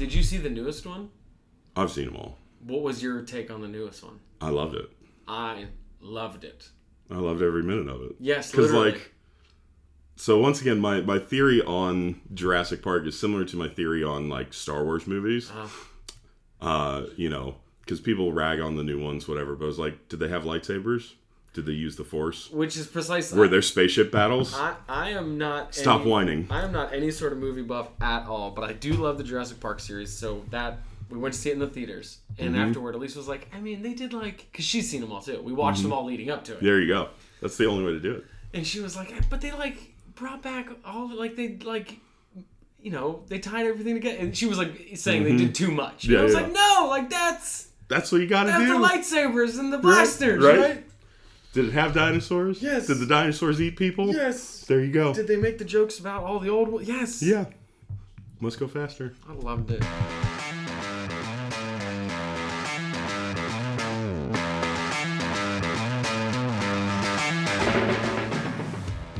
[0.00, 1.10] Did you see the newest one?
[1.76, 2.38] I've seen them all.
[2.64, 4.18] What was your take on the newest one?
[4.40, 4.90] I loved it.
[5.28, 5.66] I
[6.00, 6.70] loved it.
[7.10, 8.16] I loved every minute of it.
[8.18, 9.12] Yes, because like,
[10.16, 14.30] so once again, my my theory on Jurassic Park is similar to my theory on
[14.30, 15.50] like Star Wars movies.
[15.50, 15.68] Uh,
[16.62, 19.54] Uh, you know, because people rag on the new ones, whatever.
[19.54, 21.12] But I was like, did they have lightsabers?
[21.52, 22.48] Did they use the Force?
[22.50, 23.38] which is precisely.
[23.38, 24.54] Were there spaceship battles?
[24.54, 25.74] I, I am not.
[25.74, 26.46] Stop any- whining.
[26.50, 29.24] I am not any sort of movie buff at all, but I do love the
[29.24, 30.12] Jurassic Park series.
[30.12, 30.78] So that
[31.08, 32.60] we went to see it in the theaters, and Mm-hmm.
[32.68, 35.42] afterward, Elise was like, "I mean, they did like because she's seen them all too.
[35.42, 35.88] We watched Mm-hmm.
[35.88, 37.08] them all leading up to it, There you go.
[37.42, 38.24] That's the only way to do it.
[38.54, 41.98] and she was like, but they like brought back all like they like."
[42.82, 46.04] You know, they tied everything together, and she was like saying they did too much.
[46.04, 46.12] And Mm-hmm.
[46.14, 46.40] Yeah, I was yeah.
[46.40, 48.66] like, no, like that's That's what you got to do.
[48.68, 50.58] the lightsabers and the blasters, right.
[50.58, 50.84] right?
[51.52, 52.62] Did it have dinosaurs?
[52.62, 52.86] Yes.
[52.86, 54.12] Did the dinosaurs eat people?
[54.12, 54.64] Yes.
[54.66, 55.12] There you go.
[55.12, 56.68] Did they make the jokes about all the old?
[56.68, 56.86] ones?
[56.86, 57.22] Yes.
[57.22, 57.46] yeah.
[58.40, 59.14] Must go faster.
[59.28, 59.82] I loved it.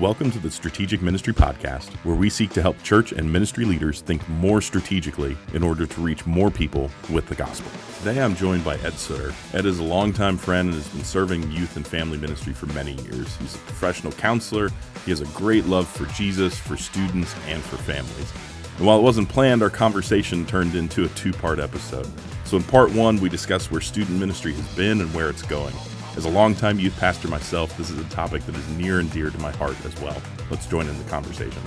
[0.01, 4.01] Welcome to the Strategic Ministry Podcast, where we seek to help church and ministry leaders
[4.01, 7.71] think more strategically in order to reach more people with the gospel.
[7.99, 9.35] Today I'm joined by Ed Sutter.
[9.53, 12.93] Ed is a longtime friend and has been serving youth and family ministry for many
[12.93, 13.37] years.
[13.37, 14.71] He's a professional counselor.
[15.05, 18.33] He has a great love for Jesus, for students, and for families.
[18.79, 22.11] And while it wasn't planned, our conversation turned into a two part episode.
[22.47, 25.75] So, in part one, we discuss where student ministry has been and where it's going.
[26.17, 29.31] As a longtime youth pastor myself, this is a topic that is near and dear
[29.31, 30.21] to my heart as well.
[30.51, 31.63] Let's join in the conversation.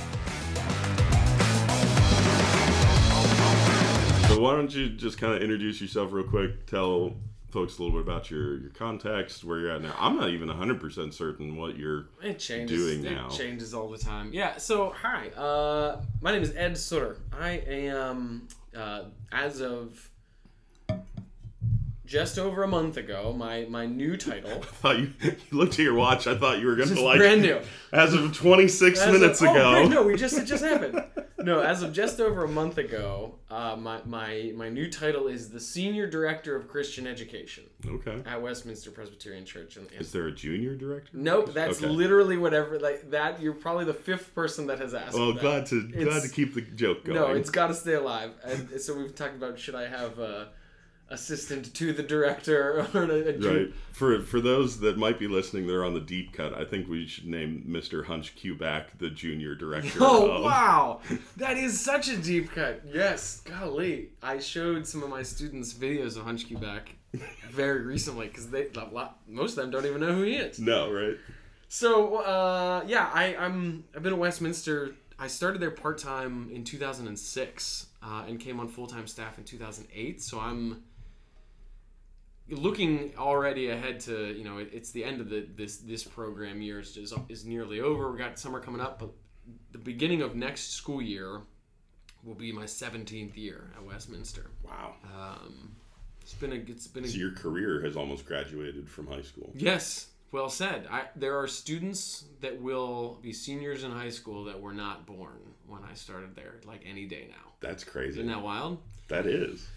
[4.28, 6.66] So, why don't you just kind of introduce yourself real quick?
[6.66, 7.16] Tell
[7.52, 9.96] folks a little bit about your, your context, where you're at now.
[9.98, 12.08] I'm not even 100% certain what you're.
[12.22, 12.78] It changes.
[12.78, 13.30] doing it now.
[13.30, 14.32] changes all the time.
[14.34, 14.58] Yeah.
[14.58, 17.18] So hi, uh, my name is Ed Sutter.
[17.32, 20.10] I am uh, as of
[22.14, 23.34] just over a month ago.
[23.36, 24.52] My my new title.
[24.62, 26.28] I thought you, you looked at your watch.
[26.28, 27.18] I thought you were going to like.
[27.18, 27.60] brand new.
[27.92, 29.64] As of 26 As minutes of, ago.
[29.66, 31.04] Oh, great, no, we just it just happened.
[31.44, 35.50] No, as of just over a month ago, uh, my my my new title is
[35.50, 38.22] the senior director of Christian education Okay.
[38.26, 39.76] at Westminster Presbyterian Church.
[39.76, 41.10] In, in- Is there a junior director?
[41.12, 41.92] nope, that's Okay.
[41.92, 42.80] literally whatever.
[42.80, 45.18] Like that, you're probably the fifth person that has asked.
[45.18, 45.42] Well, that.
[45.42, 47.20] glad to glad to keep the joke going.
[47.20, 48.32] No, it's got to stay alive.
[48.46, 50.48] And so we've talked about should I have a
[51.14, 53.74] assistant to the director or a, a right.
[53.92, 56.54] For for those that might be listening, they're on the deep cut.
[56.54, 58.06] I think we should name Mr.
[58.06, 58.56] Hunch Q
[58.98, 60.00] the junior director.
[60.02, 61.00] Oh of- wow,
[61.38, 62.82] that is such a deep cut.
[62.92, 66.96] Yes, golly, I showed some of my students videos of hunch back
[67.50, 70.60] very recently because they lot, most of them don't even know who he is.
[70.60, 71.18] No, right.
[71.70, 74.96] So uh, yeah, I, I'm I've been at Westminster.
[75.20, 79.44] I started there part time in 2006 uh, and came on full time staff in
[79.44, 80.22] 2008.
[80.22, 80.84] So I'm
[82.50, 86.62] looking already ahead to you know it, it's the end of the this this program
[86.62, 88.12] year is, is, is nearly over.
[88.12, 89.12] We got summer coming up, but
[89.72, 91.42] the beginning of next school year
[92.24, 94.50] will be my 17th year at Westminster.
[94.64, 94.94] Wow.
[95.14, 95.76] Um,
[96.22, 99.52] it's been a it's been a So your career has almost graduated from high school.
[99.54, 100.88] Yes, well said.
[100.90, 105.40] I, there are students that will be seniors in high school that were not born
[105.68, 107.52] when I started there, like any day now.
[107.60, 108.20] That's crazy.
[108.20, 108.80] Isn't that wild?
[109.10, 109.68] That is.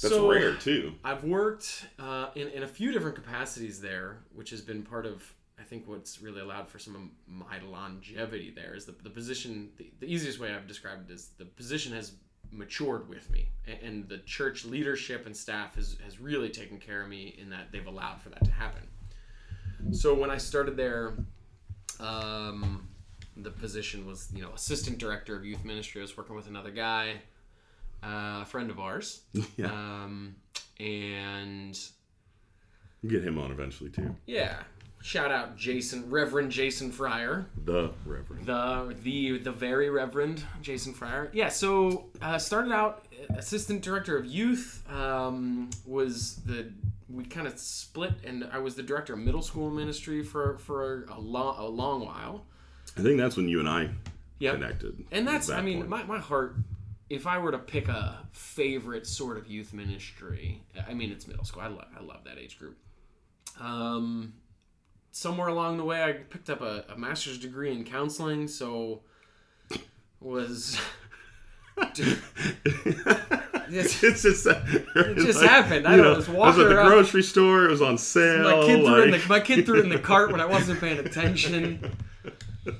[0.00, 0.94] That's So, rare too.
[1.04, 5.22] I've worked uh, in, in a few different capacities there, which has been part of,
[5.58, 9.70] I think, what's really allowed for some of my longevity there is the, the position,
[9.76, 12.12] the, the easiest way I've described it is the position has
[12.50, 17.02] matured with me a- and the church leadership and staff has, has really taken care
[17.02, 18.82] of me in that they've allowed for that to happen.
[19.92, 21.14] So when I started there,
[22.00, 22.88] um,
[23.36, 26.00] the position was, you know, assistant director of youth ministry.
[26.00, 27.14] I was working with another guy,
[28.02, 29.22] uh, a friend of ours.
[29.56, 29.66] Yeah.
[29.72, 30.36] Um,
[30.80, 31.78] and
[33.06, 34.14] Get him on eventually too.
[34.26, 34.58] yeah,
[35.02, 38.46] shout out Jason, Reverend Jason Fryer, The Reverend.
[38.46, 41.28] the the the very Reverend Jason Fryer.
[41.32, 44.84] Yeah, so uh, started out assistant director of youth.
[44.90, 46.70] Um, was the
[47.10, 51.04] we kind of split, and I was the director of middle school ministry for for
[51.10, 52.46] a long a long while.
[52.96, 53.88] I think that's when you and I
[54.38, 54.54] Yep.
[54.54, 55.04] connected.
[55.12, 55.88] And that's, that I mean, point.
[55.88, 56.56] my, my heart,
[57.12, 61.44] if I were to pick a favorite sort of youth ministry, I mean, it's middle
[61.44, 61.60] school.
[61.62, 62.78] I, lo- I love that age group.
[63.60, 64.32] Um,
[65.10, 69.02] somewhere along the way, I picked up a, a master's degree in counseling, so
[70.20, 70.80] was.
[71.76, 71.98] it's,
[74.02, 75.86] it's just it just happened.
[75.86, 76.88] I don't- just I was walking at the around.
[76.88, 77.66] grocery store.
[77.66, 78.42] It was on sale.
[78.42, 80.80] my kid threw in the my kid threw it in the cart when I wasn't
[80.80, 81.94] paying attention.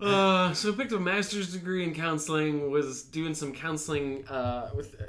[0.00, 2.70] Uh, so I picked a master's degree in counseling.
[2.70, 5.04] Was doing some counseling uh, with uh,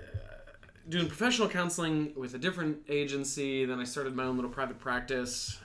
[0.90, 3.66] doing professional counseling with a different agency.
[3.66, 5.60] Then I started my own little private practice.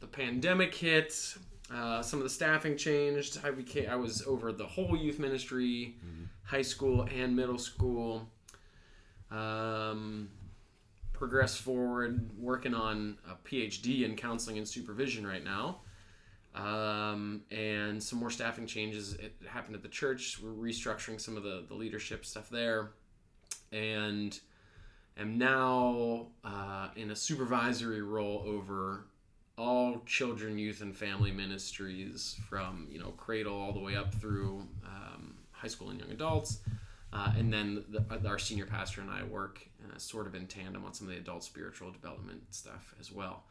[0.00, 1.36] The pandemic hit.
[1.72, 3.38] Uh, some of the staffing changed.
[3.44, 5.96] I became I was over the whole youth ministry,
[6.42, 8.28] high school and middle school.
[9.30, 10.30] Um,
[11.12, 15.80] progressed forward, working on a PhD in counseling and supervision right now.
[16.54, 20.40] Um, and some more staffing changes it happened at the church.
[20.42, 22.90] We're restructuring some of the, the leadership stuff there.
[23.72, 24.38] And
[25.16, 29.06] am now uh, in a supervisory role over
[29.56, 34.66] all children, youth, and family ministries from you know cradle all the way up through
[34.84, 36.60] um, high school and young adults.
[37.12, 40.84] Uh, and then the, our senior pastor and I work uh, sort of in tandem
[40.84, 43.44] on some of the adult spiritual development stuff as well.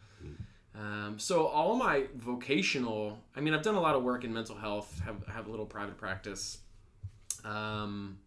[0.75, 4.55] Um, so all my vocational, I mean, I've done a lot of work in mental
[4.55, 6.59] health, have have a little private practice.
[7.43, 8.19] Um,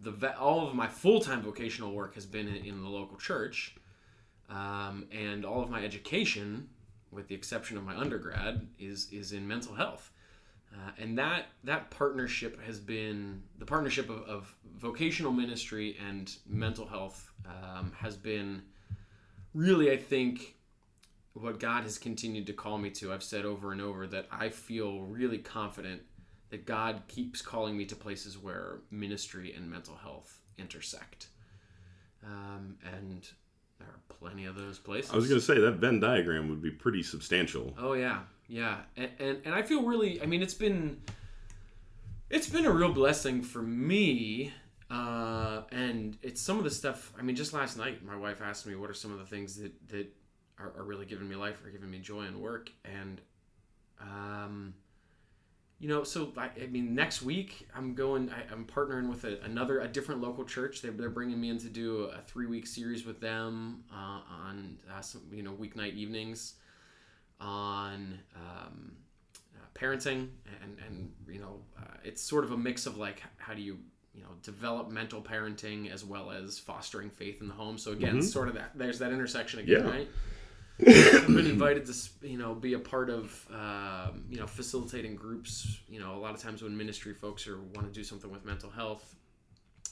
[0.00, 3.76] the all of my full time vocational work has been in, in the local church,
[4.48, 6.68] um, and all of my education,
[7.10, 10.10] with the exception of my undergrad, is is in mental health.
[10.74, 16.86] Uh, and that that partnership has been the partnership of, of vocational ministry and mental
[16.86, 18.62] health um, has been
[19.54, 20.56] really, I think,
[21.34, 23.12] what God has continued to call me to.
[23.12, 26.02] I've said over and over that I feel really confident
[26.50, 31.28] that God keeps calling me to places where ministry and mental health intersect.
[32.24, 33.26] Um, and
[33.78, 35.10] there are plenty of those places.
[35.12, 37.74] I was going to say that Venn diagram would be pretty substantial.
[37.78, 40.22] Oh yeah, yeah, and, and and I feel really.
[40.22, 41.00] I mean, it's been
[42.30, 44.52] it's been a real blessing for me.
[44.90, 47.14] Uh, and it's some of the stuff.
[47.18, 49.56] I mean, just last night, my wife asked me what are some of the things
[49.56, 50.12] that that
[50.62, 53.20] are, are really giving me life, are giving me joy and work, and
[54.00, 54.74] um,
[55.78, 58.30] you know, so I, I mean, next week I'm going.
[58.30, 60.80] I, I'm partnering with a, another, a different local church.
[60.80, 64.78] They're, they're bringing me in to do a three week series with them uh, on
[64.96, 66.54] uh, some, you know, weeknight evenings
[67.40, 68.92] on um,
[69.56, 70.28] uh, parenting
[70.62, 73.76] and and you know, uh, it's sort of a mix of like how do you
[74.14, 77.76] you know developmental parenting as well as fostering faith in the home.
[77.76, 79.90] So again, sort of that there's that intersection again, Yeah.
[79.90, 80.08] right?
[80.80, 85.80] I've been invited to you know be a part of um, you know facilitating groups.
[85.88, 88.44] You know, a lot of times when ministry folks are want to do something with
[88.44, 89.14] mental health,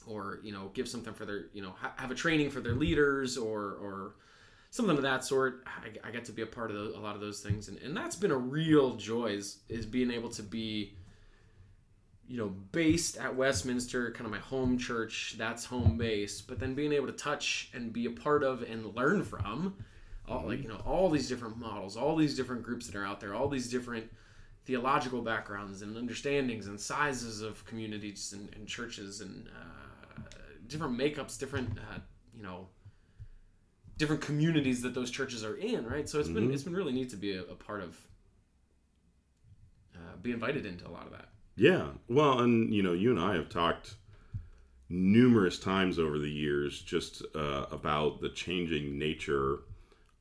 [0.06, 2.74] or you know give something for their you know ha- have a training for their
[2.74, 4.14] leaders or or
[4.70, 5.64] something of that sort.
[5.66, 7.78] I, I get to be a part of those, a lot of those things, and,
[7.78, 10.94] and that's been a real joy is, is being able to be
[12.26, 15.34] you know based at Westminster, kind of my home church.
[15.36, 18.94] That's home base, but then being able to touch and be a part of and
[18.96, 19.76] learn from
[20.30, 23.20] all like you know all these different models all these different groups that are out
[23.20, 24.10] there all these different
[24.64, 30.20] theological backgrounds and understandings and sizes of communities and, and churches and uh,
[30.68, 31.98] different makeups different uh,
[32.34, 32.68] you know
[33.96, 36.08] different communities that those churches are in right?
[36.08, 37.98] So it's been it's been really neat to be a, a part of
[39.94, 41.28] uh, be invited into a lot of that.
[41.56, 41.88] Yeah.
[42.08, 43.96] Well, and you know, you and I have talked
[44.88, 49.58] numerous times over the years just uh, about the changing nature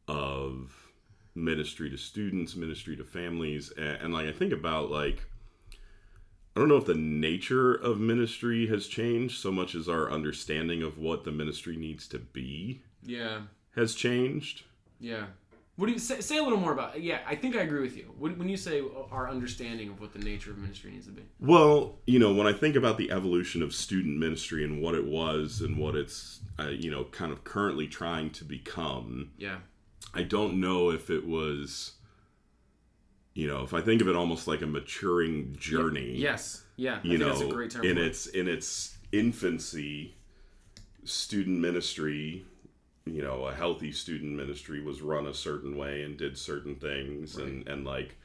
[0.10, 0.90] of
[1.36, 5.24] ministry to students, ministry to families, and, and like I think about like
[6.56, 10.84] I don't know if the nature of ministry has changed so much as our understanding
[10.84, 13.42] of what the ministry needs to be yeah.
[13.76, 14.64] has changed.
[15.00, 15.28] yeah.
[15.76, 17.96] What do you say, say a little more about yeah i think i agree with
[17.96, 18.14] you.
[18.18, 21.22] When, when you say our understanding of what the nature of ministry needs to be.
[21.40, 25.06] Well, you know, when I think about the evolution of student ministry and what it
[25.06, 29.60] was and what it's, uh, you know, kind of currently trying to become, yeah
[30.14, 31.94] I don't know if it was,
[33.34, 36.16] you know, if I think of it almost like a maturing journey.
[36.18, 38.06] yes yeah I You know, that's a great term in it.
[38.06, 40.16] its in its infancy,
[41.04, 42.46] student ministry,
[43.06, 47.36] you know, a healthy student ministry was run a certain way and did certain things,
[47.38, 48.16] and and like,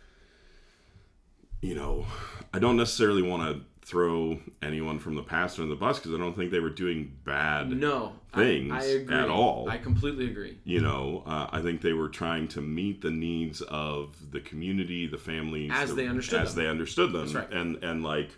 [1.63, 2.07] you know,
[2.53, 6.19] I don't necessarily want to throw anyone from the past under the bus because I
[6.19, 7.69] don't think they were doing bad.
[7.71, 9.15] no I- things I, agree.
[9.15, 9.69] at all.
[9.69, 13.61] i completely agree You know, uh, I think they were trying to meet the needs
[13.63, 16.65] of the community, the families, As the- they understood as them.
[16.65, 17.53] they understood them, right.
[17.53, 18.31] and and like,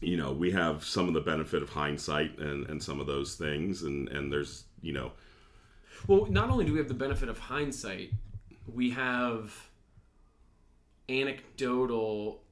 [0.00, 3.36] you know, we have some of the benefit of hindsight and and some of those
[3.36, 5.12] things, and and there's you know,
[6.08, 8.10] Well, not only do we have the benefit of hindsight,
[8.66, 9.68] we have
[11.08, 12.42] anecdotal.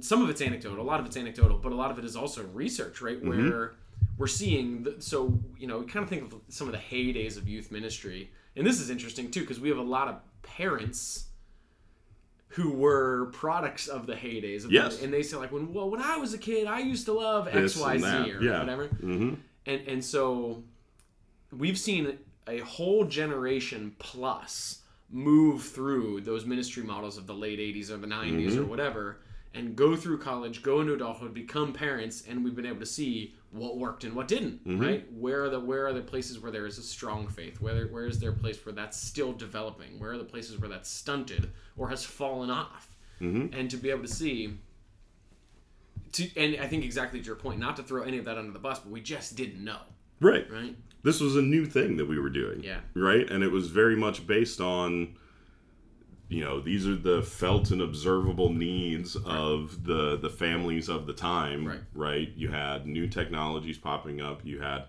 [0.00, 2.16] Some of it's anecdotal, a lot of it's anecdotal, but a lot of it is
[2.16, 3.22] also research, right?
[3.22, 3.74] Where
[4.16, 4.84] we're seeing.
[4.84, 7.70] The, so you know, we kind of think of some of the heydays of youth
[7.70, 11.26] ministry, and this is interesting too because we have a lot of parents
[12.48, 14.64] who were products of the heydays.
[14.64, 14.98] Of Yes.
[14.98, 17.12] The, and they say like when well when I was a kid I used to
[17.12, 18.60] love This X Y and Z or yeah.
[18.60, 18.86] whatever.
[18.86, 19.34] hmm
[19.66, 20.62] And and so
[21.50, 24.80] we've seen a whole generation plus
[25.10, 29.18] move through those ministry models of the late 80s or the 90s or whatever
[29.54, 33.34] and go through college, go into adulthood, become parents, and we've been able to see
[33.50, 34.66] what worked and what didn't.
[34.66, 34.80] Mm-hmm.
[34.82, 35.12] Right?
[35.12, 37.60] Where are the where are the places where there is a strong faith?
[37.60, 39.98] Where where is there a place where that's still developing?
[39.98, 42.88] Where are the places where that's stunted or has fallen off?
[43.20, 43.54] Mm-hmm.
[43.54, 44.58] And to be able to see
[46.12, 48.52] to, and I think exactly to your point, not to throw any of that under
[48.52, 49.78] the bus, but we just didn't know,
[50.20, 50.50] Right.
[50.50, 50.76] right?
[51.02, 52.62] This was a new thing that we were doing.
[52.62, 52.80] Yeah.
[52.94, 53.28] Right.
[53.28, 55.16] And it was very much based on,
[56.32, 61.12] you know, these are the felt and observable needs of the the families of the
[61.12, 61.68] time.
[61.68, 61.80] Right.
[61.94, 62.32] Right.
[62.34, 64.40] You had new technologies popping up.
[64.44, 64.84] You had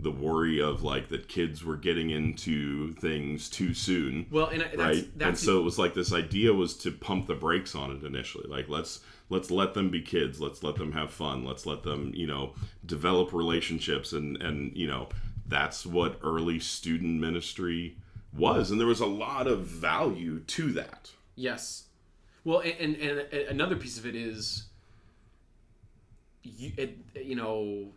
[0.00, 4.26] the worry of like that kids were getting into things too soon.
[4.30, 6.90] Well, and I- that's, right and that's so it was like this idea was to
[6.90, 10.76] pump the brakes on it initially like let's let's let them be kids let's let
[10.76, 12.54] them have fun let's let them you know
[12.86, 15.08] develop relationships and and you know
[15.46, 17.96] that's what early student ministry
[18.32, 21.84] was and there was a lot of value to that yes.
[22.44, 24.64] Well, and, and and another piece of it is,
[26.42, 27.92] you, it, you know,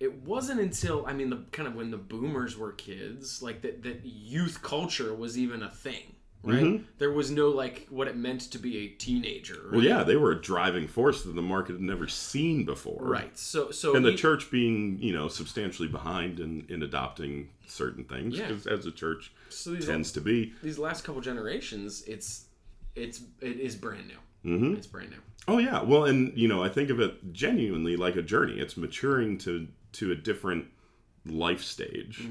[0.00, 3.82] it wasn't until I mean the kind of when the boomers were kids, like that
[3.82, 6.14] that youth culture was even a thing,
[6.48, 6.98] right?
[6.98, 9.54] There was no like what it meant to be a teenager.
[9.54, 9.62] Right?
[9.64, 9.76] Mm-hmm.
[9.76, 13.36] well yeah they were a driving force that the market had never seen before Right.
[13.38, 18.36] So so and the church being you know substantially behind in in adopting certain things
[18.38, 18.52] Yeah.
[18.70, 22.46] as a church so tends to be these last couple generations, it's
[22.94, 24.50] it's it is brand new.
[24.50, 24.74] Mm-hmm.
[24.74, 25.16] It's brand new.
[25.46, 28.58] Oh yeah, well, and you know, I think of it genuinely like a journey.
[28.58, 30.66] It's maturing to to a different
[31.24, 32.26] life stage.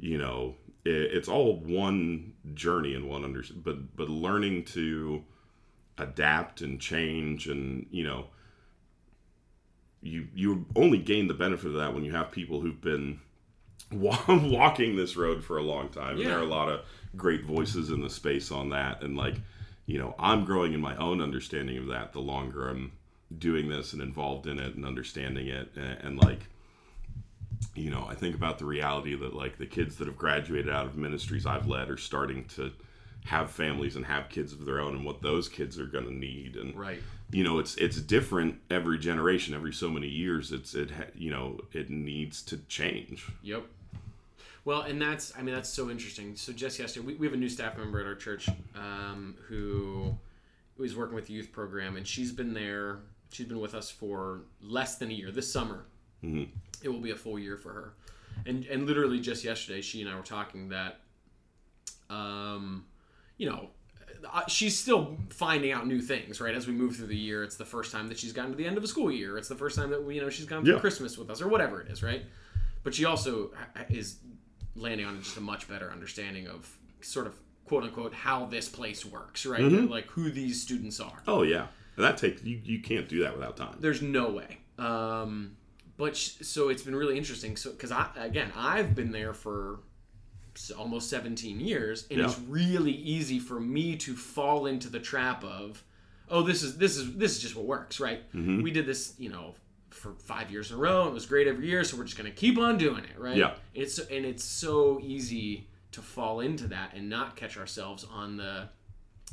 [0.00, 5.24] You know, it's all one journey and one under, but but learning to
[5.98, 8.26] adapt and change, and you know,
[10.02, 13.20] you you only gain the benefit of that when you have people who've been
[13.92, 16.16] wa- walking this road for a long time.
[16.16, 16.80] And there are a lot of
[17.16, 19.36] great voices in the space on that, and like
[19.88, 22.92] you know, I'm growing in my own understanding of that the longer I'm
[23.36, 25.70] doing this and involved in it and understanding it.
[25.76, 26.46] And, and, like,
[27.74, 30.86] you know, I think about the reality that like the kids that have graduated out
[30.86, 32.72] of ministries I've led are starting to
[33.24, 36.14] have families and have kids of their own and what those kids are going to
[36.14, 36.56] need.
[36.56, 37.00] And, Right.
[37.30, 40.50] you know, it's, it's different every generation, every so many years.
[40.52, 43.26] It's, it, ha- you know, it needs to change.
[43.42, 43.64] Yep.
[44.64, 46.36] Well, and that's I mean that's so interesting.
[46.36, 50.14] So just yesterday, we, we have a new staff member at our church um, who
[50.78, 52.98] is working with the youth program, and she's been there.
[53.32, 55.30] She's been with us for less than a year.
[55.30, 55.84] This summer,
[56.82, 57.94] it will be a full year for her.
[58.46, 61.00] And and literally just yesterday, she and I were talking that,
[62.10, 62.84] um,
[63.36, 63.70] you know.
[64.48, 66.52] She's still finding out new things, right?
[66.54, 68.66] As we move through the year, it's the first time that she's gotten to the
[68.66, 69.38] end of a school year.
[69.38, 70.80] It's the first time that we, you know she's gone through Yeah.
[70.80, 72.22] Christmas with us, or whatever it is, right?
[72.82, 73.52] But she also
[73.90, 74.16] is
[74.74, 79.04] landing on just a much better understanding of sort of quote unquote how this place
[79.04, 79.60] works, right?
[79.62, 81.22] Like who these students are.
[81.28, 81.66] Oh yeah.
[81.94, 83.76] And that takes, you, you can't do that without time.
[83.78, 84.58] There's no way.
[84.78, 85.56] Um,
[85.98, 87.56] but sh- so it's been really interesting.
[87.56, 89.80] So because I again I've been there for
[90.76, 95.84] almost 17 years, and it's really easy for me to fall into the trap of,
[96.30, 98.26] oh this is this is this is just what works, right?
[98.32, 98.62] Mm-hmm.
[98.62, 99.54] We did this, you know.
[99.90, 102.30] For five years in a row, it was great every year, so we're just gonna
[102.30, 103.36] keep on doing it, right?
[103.36, 103.54] Yeah.
[103.74, 108.68] It's and it's so easy to fall into that and not catch ourselves on the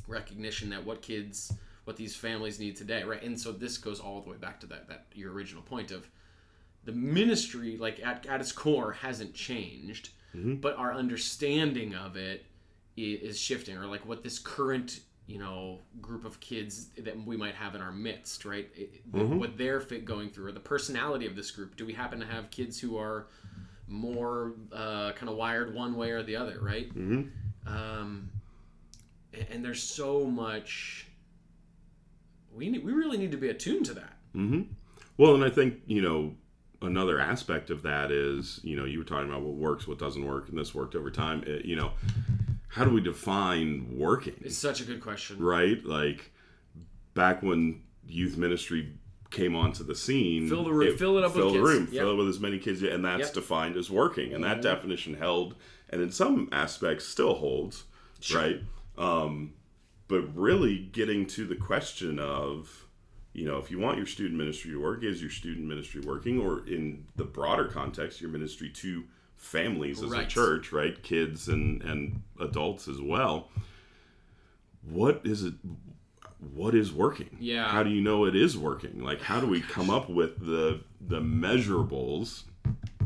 [0.08, 1.54] recognition that what kids
[1.84, 4.68] what these families need today right and so this goes all the way back to
[4.68, 6.08] that that your original point of
[6.86, 10.10] the ministry like at, at its core hasn't changed
[10.62, 12.46] but our understanding of it
[12.98, 17.56] is shifting or like what this current you know group of kids that we might
[17.56, 18.70] have in our midst right?
[18.76, 19.02] It-
[19.38, 21.76] what they're fit going through or the personality of this group.
[21.78, 23.28] Do we happen to have kids who are
[23.88, 26.90] more uh, kind of wired one way or the other right?
[26.94, 27.68] Mm-hmm.
[27.68, 28.30] um,
[29.34, 31.08] and, and there's so much
[32.54, 34.14] we need, we really need to be attuned to that.
[34.36, 34.62] Mm-hmm.
[35.18, 36.36] Well, and I think you know
[36.86, 40.26] another aspect of that is you know you were talking about what works, what doesn't
[40.26, 41.44] work, and this worked over time.
[41.46, 41.92] It, you know,
[42.68, 44.36] how do we define working?
[44.42, 46.32] it's such a good question Right, like
[47.14, 48.94] back when youth ministry
[49.32, 51.70] came onto the scene, Fill the room- fill it up with fill the kids.
[51.70, 52.02] room, Yep.
[52.04, 53.28] fill it with as many kids, and that's Yep.
[53.30, 53.40] Mm-hmm.
[53.40, 55.56] defined as working, and that definition held,
[55.90, 57.84] and in some aspects still holds,
[58.34, 58.62] right?
[58.98, 59.54] Um,
[60.08, 62.85] but really getting to the question of
[63.36, 66.40] you know, if you want your student ministry to work, is your student ministry working?
[66.40, 69.04] Or in the broader context, your ministry to
[69.38, 71.02] families as a church, right?
[71.04, 73.50] Kids and, and adults as well.
[74.82, 75.56] What is it?
[76.54, 77.38] what is working?
[77.40, 77.68] Yeah.
[77.68, 79.04] How do you know it is working?
[79.04, 82.44] Like, how do we oh come up with the the measurables?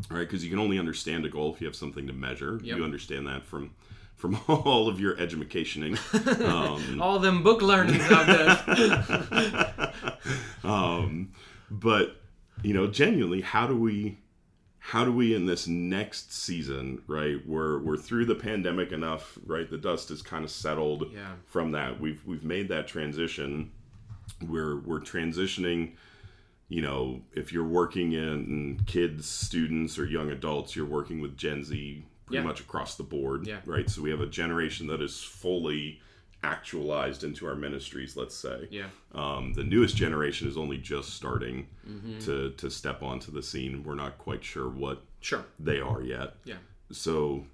[0.09, 2.59] Right, because you can only understand a goal if you have something to measure.
[2.63, 2.77] Yep.
[2.77, 3.71] You understand that from
[4.19, 5.97] from all of your educationing.
[6.43, 9.93] Um, All them book learnings out there.
[10.63, 11.31] um,
[11.71, 12.17] but
[12.61, 14.17] you know, genuinely, how do we
[14.79, 17.37] how do we in this next season, right?
[17.47, 19.69] We're we're through the pandemic enough, right?
[19.69, 21.33] The dust is kind of settled Yeah.
[21.47, 21.99] from that.
[21.99, 23.71] We've we've made that transition.
[24.45, 25.93] We're we're transitioning.
[26.67, 31.63] You know, if you're working in kids, students, or young adults, you're working with Gen
[31.63, 32.47] Z pretty Yeah.
[32.47, 33.61] much across the board, Yeah.
[33.65, 33.89] right?
[33.89, 36.01] So we have a generation that is fully
[36.43, 38.15] actualized into our ministries.
[38.15, 38.87] Let's say, yeah.
[39.13, 42.19] um, the newest generation is only just starting Mm-hmm.
[42.19, 43.83] to to step onto the scene.
[43.83, 45.43] We're not quite sure what Sure.
[45.59, 46.35] they are yet.
[46.45, 46.57] Yeah.
[46.91, 47.45] So,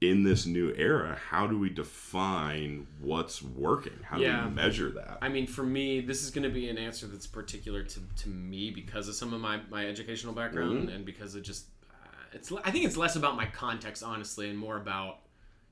[0.00, 3.98] in this new era, how do we define what's working?
[4.04, 5.18] How do we measure that?
[5.22, 8.28] I mean, for me, this is going to be an answer that's particular to, to
[8.28, 11.64] me because of some of my, my educational background and because of just
[12.32, 12.52] it's.
[12.64, 15.20] I think it's less about my context, honestly, and more about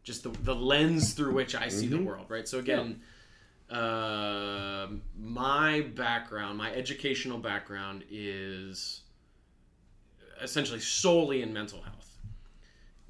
[0.03, 2.27] just the, the lens through which I see the world.
[2.29, 2.47] Right.
[2.49, 3.01] So again,
[3.71, 9.03] uh, my background, my educational background is
[10.43, 12.19] essentially solely in mental health,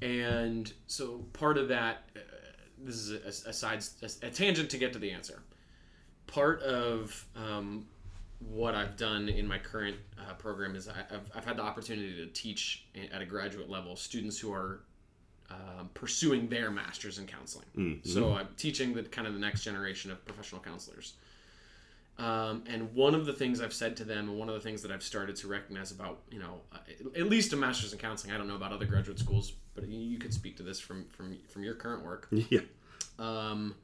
[0.01, 2.09] and so part of that.
[2.15, 2.19] Uh,
[2.77, 5.41] this is a, a side a, a tangent to get to the answer
[6.27, 7.85] part of um,
[8.39, 12.15] what I've done in my current uh, program is I, I've, I've had the opportunity
[12.15, 14.81] to teach at a graduate level students who are
[15.49, 17.65] um, pursuing their masters in counseling.
[18.03, 21.13] So I'm teaching the kind of the next generation of professional counselors.
[22.17, 24.81] Um, and one of the things I've said to them, and one of the things
[24.83, 26.77] that I've started to recognize about, you know, uh,
[27.15, 28.33] at least a master's in counseling.
[28.33, 31.05] I don't know about other graduate schools, but you, you could speak to this from
[31.09, 32.61] from from your current work yeah.
[33.19, 33.75] um,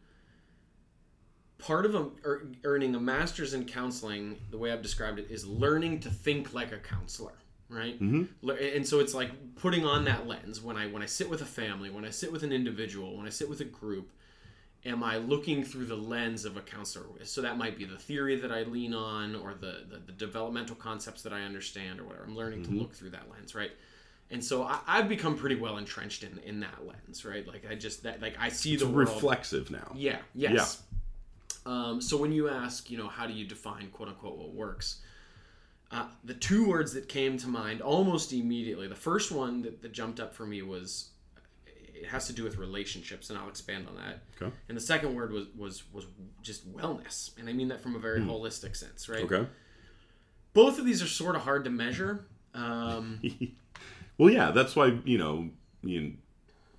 [1.62, 5.46] part of a, er, earning a master's in counseling, the way I've described it, is
[5.46, 7.36] learning to think like a counselor,
[7.70, 8.02] right?
[8.02, 8.50] Mm-hmm.
[8.50, 11.46] And so it's like putting on that lens when I when I sit with a
[11.46, 14.12] family, when I sit with an individual, when I sit with a group.
[14.84, 17.06] Am I looking through the lens of a counselor?
[17.24, 20.76] So that might be the theory that I lean on, or the the, the developmental
[20.76, 22.24] concepts that I understand, or whatever.
[22.26, 23.70] I'm learning to look through that lens, right?
[24.32, 27.48] And so I, I've become pretty well entrenched in in that lens, right?
[27.48, 29.10] Like I just that like I see the world.
[29.10, 29.92] Reflexive now.
[29.94, 30.18] Yeah.
[30.34, 30.82] Yes.
[31.66, 35.02] Um, so when you ask, you know, how do you define quote unquote what works?
[35.92, 38.88] Uh, the two words that came to mind almost immediately.
[38.88, 41.10] The first one that, that jumped up for me was
[41.94, 44.22] it has to do with relationships, and I'll expand on that.
[44.42, 44.52] Okay.
[44.70, 46.06] And the second word was was was
[46.42, 49.24] just wellness, and I mean that from a very holistic sense, right?
[49.24, 49.48] Okay.
[50.54, 52.26] Both of these are sort of hard to measure.
[52.54, 53.22] Um,
[54.18, 55.50] Well, yeah, that's why you know,
[55.82, 56.14] you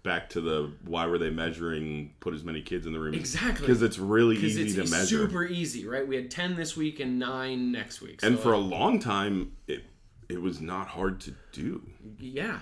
[0.03, 3.15] back to the why were they measuring put as many kids in the room?
[3.15, 3.67] Exactly.
[3.67, 5.27] Because it's really easy it's, to measure.
[5.27, 6.07] super easy, right?
[6.07, 8.21] We had ten this week and nine next week.
[8.23, 9.85] and so, for a long time, it
[10.29, 11.83] it was not hard to do
[12.19, 12.61] yeah,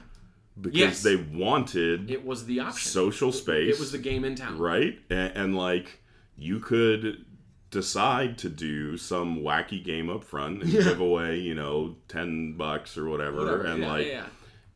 [0.60, 1.02] because Yes.
[1.02, 2.90] they wanted it was the option.
[2.90, 3.74] social space.
[3.74, 4.58] It was the game in town.
[4.58, 4.98] right?
[5.08, 6.00] And, and like
[6.36, 7.24] you could
[7.70, 12.98] decide to do some wacky game up front and give away, you know, ten bucks
[12.98, 13.64] or whatever, Whatever.
[13.66, 14.26] and yeah, like, yeah, yeah.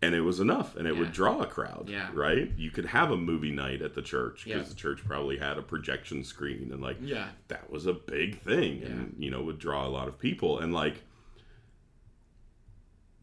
[0.04, 2.10] And it was enough, and it would draw a crowd, Yeah.
[2.12, 2.50] right?
[2.56, 4.68] You could have a movie night at the church because Yeah.
[4.68, 7.30] the church probably had a projection screen, and like Yeah.
[7.48, 10.72] that was a big thing, and you know would draw a lot of people, and
[10.74, 11.02] like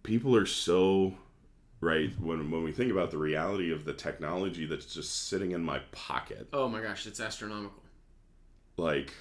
[0.03, 1.13] people are so
[1.79, 5.63] right when when we think about the reality of the technology that's just sitting in
[5.63, 7.83] my pocket Oh my gosh, it's astronomical.
[8.77, 9.13] like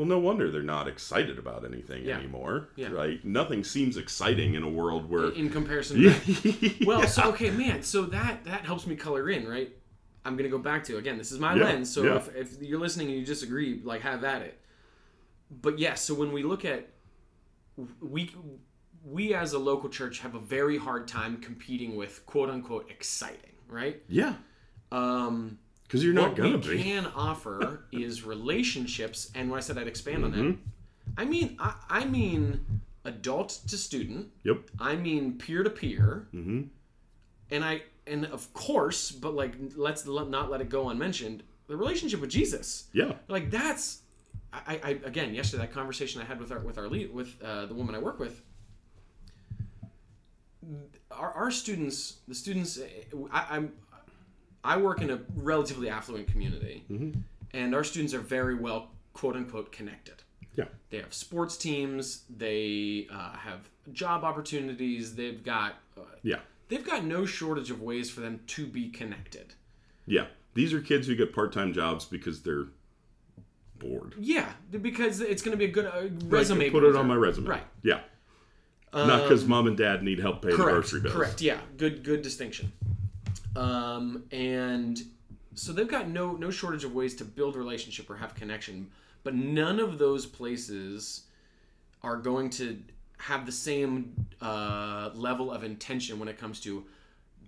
[0.00, 2.16] well no wonder they're not excited about anything Yeah.
[2.16, 2.88] anymore Yeah.
[2.88, 7.82] right nothing seems exciting in a world where In comparison, to well, so okay, man.
[7.82, 9.70] So that that helps me color in, right?
[10.24, 11.18] I'm gonna go back to again.
[11.18, 11.92] This is my Yeah, lens.
[11.92, 12.16] So yeah.
[12.16, 14.58] if, if you're listening and you disagree, like have at it.
[15.50, 16.88] But yes, so when we look at
[18.00, 18.34] we
[19.04, 23.54] we as a local church have a very hard time competing with quote unquote exciting,
[23.68, 24.02] right?
[24.08, 24.34] yeah
[24.92, 25.58] Um,
[25.90, 29.76] because you're not what gonna we be can offer is relationships, and when I said
[29.76, 30.60] I'd expand on that, Mm-hmm.
[31.18, 32.64] I mean I, I mean
[33.04, 34.28] adult to student.
[34.44, 36.68] yep I mean peer to peer, Mhm.
[37.50, 41.42] and I and of course, but like let's let, not let it go unmentioned.
[41.66, 44.02] The relationship with Jesus, yeah like that's,
[44.52, 47.66] I, I again yesterday that conversation I had with our with our lead with uh,
[47.66, 48.40] the woman I work with.
[51.10, 52.78] Our, our students, the students,
[53.32, 53.72] I, I'm,
[54.64, 56.84] I work in a relatively affluent community,
[57.52, 60.22] and our students are very well quote unquote connected.
[60.56, 62.22] yeah They have sports teams.
[62.28, 65.14] They uh, have job opportunities.
[65.14, 69.54] They've got uh, yeah they've got no shortage of ways for them to be connected.
[70.06, 72.66] yeah these are kids who get part-time jobs because they're
[73.78, 74.14] bored.
[74.18, 74.50] Yeah,
[74.82, 76.70] because it's going to be a good uh, resume.
[76.70, 77.48] put it on my resume.
[77.48, 77.62] Right.
[77.82, 78.00] Yeah.
[78.92, 81.14] Not because mom and dad need help paying the grocery bills.
[81.14, 81.40] Correct.
[81.40, 81.60] Yeah.
[81.76, 82.02] Good.
[82.02, 82.72] Good distinction.
[83.56, 85.00] Um, and
[85.54, 88.90] so they've got no no shortage of ways to build relationship or have connection,
[89.24, 91.24] but none of those places
[92.02, 92.78] are going to
[93.18, 96.84] have the same uh, level of intention when it comes to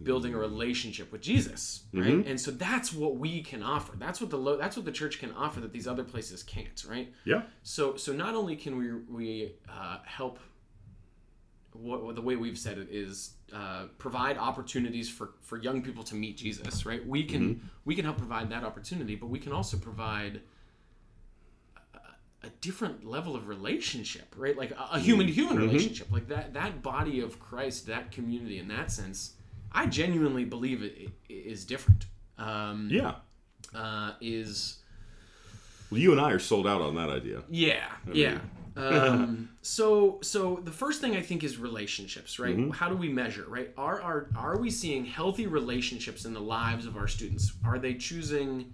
[0.03, 2.27] building a relationship with Jesus, right?
[2.27, 3.93] And so that's what we can offer.
[3.97, 6.85] That's what the lo- that's what the church can offer that these other places can't,
[6.89, 7.13] right?
[7.25, 7.43] Yeah.
[7.63, 10.41] So so not only can we we uh, help
[11.75, 16.15] what, the way we've said it is uh, provide opportunities for for young people to
[16.15, 17.07] meet Jesus, right?
[17.07, 20.41] We can we can help provide that opportunity, but we can also provide
[21.95, 24.57] a, a different level of relationship, right?
[24.57, 28.59] Like a, human to human relationship, like that that body of Christ, that community.
[28.59, 29.35] In that sense,
[29.73, 32.07] I genuinely believe it, it is different.
[32.39, 33.17] Um, Yeah.
[33.75, 34.79] uh, is
[35.91, 37.43] Well, you and I are sold out on that idea.
[37.49, 38.39] yeah, yeah.
[38.77, 42.57] Um, so, so the first thing I think is relationships, right?
[42.57, 42.71] Mm-hmm.
[42.71, 43.71] How do we measure, right?
[43.77, 47.53] Are are are we seeing healthy relationships in the lives of our students?
[47.65, 48.73] Are they choosing?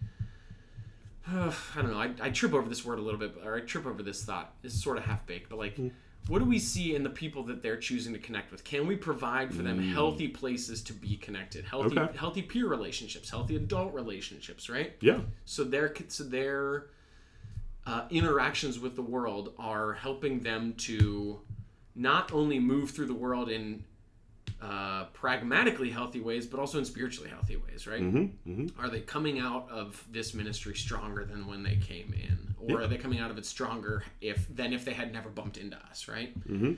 [1.31, 1.99] I don't know.
[1.99, 4.55] I, I trip over this word a little bit, or I trip over this thought.
[4.63, 5.91] It's sort of half baked, but like, mm.
[6.29, 8.65] what do we see in the people that they're choosing to connect with?
[8.65, 9.93] Can we provide for them mm.
[9.93, 12.17] healthy places to be connected, healthy Okay.
[12.17, 14.95] healthy peer relationships, healthy adult relationships, right?
[15.01, 15.21] Yeah.
[15.45, 16.87] so their so their
[17.89, 21.41] uh, interactions with the world are helping them to
[21.95, 23.85] not only move through the world in
[24.61, 28.03] uh, pragmatically healthy ways, but also in spiritually healthy ways, right?
[28.03, 28.67] Mm-hmm.
[28.81, 32.85] Are they coming out of this ministry stronger than when they came in, or Yeah.
[32.85, 35.77] are they coming out of it stronger if than if they had never bumped into
[35.91, 36.39] us, right?
[36.49, 36.73] Mm-hmm.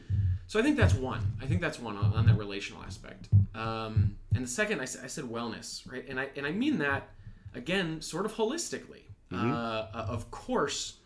[0.47, 1.23] So I think that's one.
[1.41, 3.29] I think that's one on, on that relational aspect.
[3.55, 6.05] Um, and the second, I said wellness, right?
[6.09, 7.09] And I and I mean that
[7.55, 9.05] again, sort of holistically.
[9.33, 9.53] Mm-hmm.
[9.53, 10.99] Uh, uh, of course,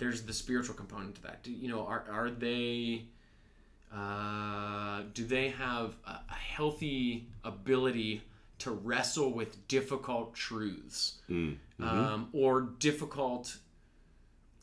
[0.00, 1.42] there's the spiritual component to that.
[1.44, 3.04] Do, you know, are are they?
[3.94, 8.22] Uh, do they have a, a healthy ability
[8.60, 11.82] to wrestle with difficult truths Mm-hmm.
[11.82, 13.56] um, or difficult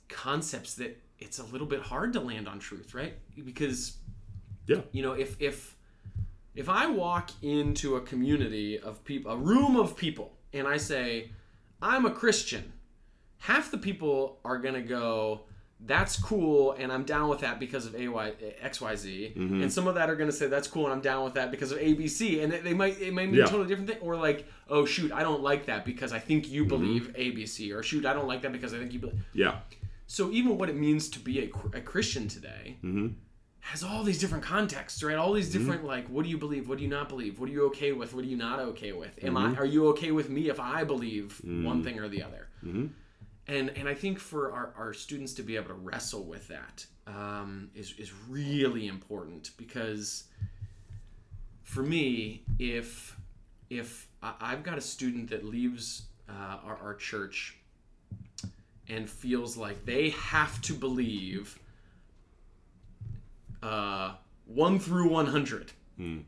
[0.07, 3.15] concepts that it's a little bit hard to land on truth, right?
[3.43, 3.97] Because
[4.67, 4.81] Yeah.
[4.91, 5.75] you know, if if
[6.55, 11.31] if I walk into a community of people, a room of people, and I say,
[11.81, 12.71] "I'm a Christian,"
[13.39, 15.41] half the people are gonna go,
[15.85, 19.61] "That's cool," and I'm down with that because of AY, XYZ, Mm-hmm.
[19.61, 21.71] and some of that are gonna say, "That's cool," and I'm down with that because
[21.71, 23.45] of ABC, and they, they might it might mean Yeah.
[23.45, 26.45] a totally different thing, or like, "Oh shoot, I don't like that because I think
[26.45, 26.53] Mm-hmm.
[26.55, 29.59] you believe ABC," or "Shoot, I don't like that because I think you believe." Yeah.
[30.07, 33.07] So even what it means to be a, a Christian today Mm-hmm.
[33.59, 35.17] has all these different contexts, right?
[35.17, 36.69] All these different like, what do you believe?
[36.69, 37.39] What do you not believe?
[37.39, 38.13] What are you okay with?
[38.13, 39.21] What are you not okay with?
[39.23, 39.53] Am I?
[39.57, 42.47] Are you okay with me if I believe one thing or the other?
[43.47, 46.85] And and I think for our, our students to be able to wrestle with that
[47.07, 50.25] um, is is really important because
[51.63, 53.15] for me, if
[53.69, 57.57] if I've got a student that leaves uh, our, our church
[58.89, 61.59] and feels like they have to believe
[63.61, 64.13] uh,
[64.45, 66.19] 1 through 100 Hmm.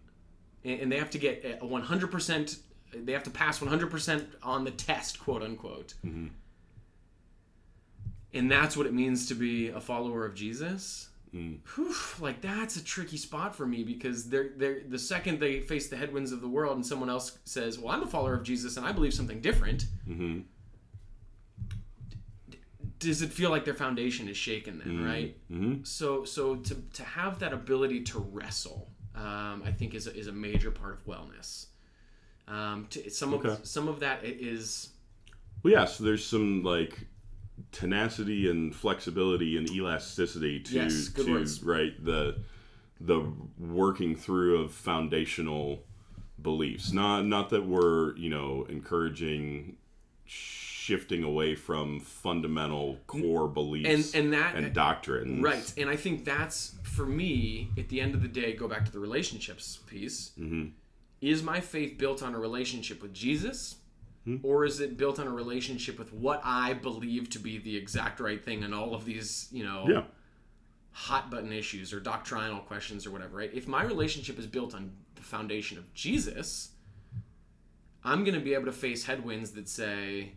[0.65, 2.59] and, and they have to get a 100%
[2.91, 6.27] they have to pass 100% on the test quote unquote Mm-hmm.
[8.33, 11.59] And that's what it means to be a follower of jesus Mm.
[11.75, 15.87] Whew, like that's a tricky spot for me because they're, they're the second they face
[15.87, 18.77] the headwinds of the world and someone else says well i'm a follower of jesus
[18.77, 20.39] and i believe something different Mm-hmm.
[22.99, 25.83] does it feel like their foundation is shaken then right Mm-hmm.
[25.83, 30.27] so so to, to have that ability to wrestle um, i think is a, is
[30.27, 31.67] a major part of wellness
[32.47, 33.59] um, to, some of Okay.
[33.63, 34.89] some of that is
[35.61, 35.85] Well, yeah.
[35.85, 36.97] So there's some like
[37.71, 41.63] tenacity and flexibility and elasticity to Yes, to words.
[41.63, 42.37] right the
[43.01, 45.83] the working through of foundational
[46.41, 46.91] beliefs.
[46.91, 49.77] Not not that we're you know encouraging
[50.25, 55.41] shifting away from fundamental core beliefs and and that- and doctrines.
[55.41, 58.85] right and i think that's for me at the end of the day go back
[58.85, 60.69] to the relationships piece Mm-hmm.
[61.21, 63.75] is my faith built on a relationship with jesus
[64.25, 64.37] Hmm.
[64.43, 68.19] or is it built on a relationship with what i believe to be the exact
[68.19, 70.03] right thing and all of these you know Yeah.
[70.91, 73.51] hot button issues or doctrinal questions or whatever, right?
[73.53, 76.71] If my relationship is built on the foundation of Jesus,
[78.03, 80.31] I'm going to be able to face headwinds that say,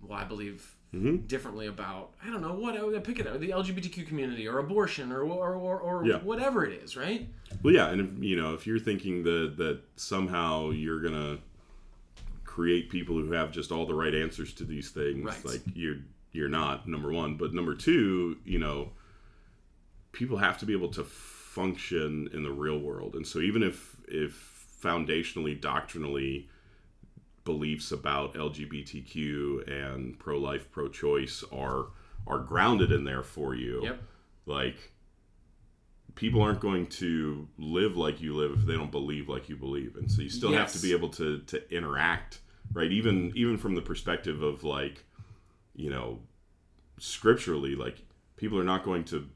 [0.00, 1.26] well, I believe Mhm.
[1.26, 5.10] differently about, I don't know, what, uh, pick it out, the LGBTQ community or abortion
[5.10, 6.18] or, or, or, or Yeah.
[6.18, 7.28] whatever it is, right?
[7.62, 11.38] Well, yeah, and if, you know, if you're thinking that that somehow you're gonna
[12.56, 15.44] create people who have just all the right answers to these things, Right.
[15.44, 16.00] like you're
[16.32, 17.36] you're not number one.
[17.36, 18.90] But number two you know
[20.12, 23.14] people have to be able to function in the real world.
[23.14, 24.32] And so even if if
[24.82, 26.48] foundationally doctrinally
[27.44, 29.16] beliefs about lgbtq
[29.68, 31.86] and pro-life pro-choice are
[32.26, 34.02] are grounded in there for you Yep.
[34.46, 34.92] like
[36.14, 39.96] people aren't going to live like you live if they don't believe like you believe.
[39.96, 42.40] And so you still have to be able to to interact
[42.72, 45.04] right even even from the perspective of like
[45.74, 46.20] you know
[46.98, 48.02] scripturally like
[48.36, 49.28] people are not going to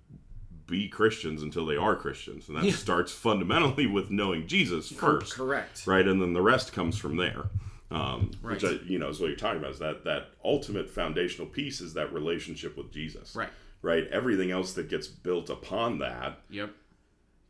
[0.66, 2.72] be christians until they are christians and that Yeah.
[2.72, 5.86] starts fundamentally with knowing jesus first Correct.
[5.86, 7.44] right and then the rest comes from there
[7.88, 11.46] um, which I, you know is what you're talking about is that that ultimate foundational
[11.46, 13.48] piece is that relationship with jesus Right.
[13.82, 16.70] right everything else that gets built upon that Yep.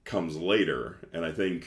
[0.05, 1.66] comes later and i think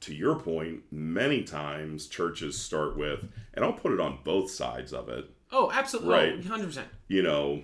[0.00, 4.92] to your point many times churches start with and i'll put it on both sides
[4.92, 6.10] of it Oh, absolutely.
[6.14, 6.34] Right.
[6.44, 6.88] Oh, hundred percent.
[7.08, 7.62] you know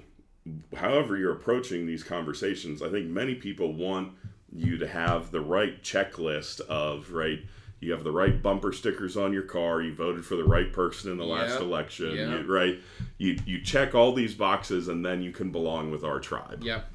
[0.77, 4.13] however you're approaching these conversations i think many people want
[4.53, 7.41] you to have the right checklist of right
[7.81, 11.11] you have the right bumper stickers on your car you voted for the right person
[11.13, 11.61] in the last Yep.
[11.63, 12.29] election Yep.
[12.47, 12.79] you, right
[13.19, 16.91] you you check all these boxes and then you can belong with our tribe Yep.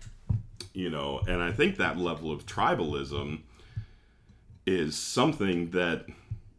[0.74, 3.42] you know and i think that level of tribalism
[4.66, 6.06] is something that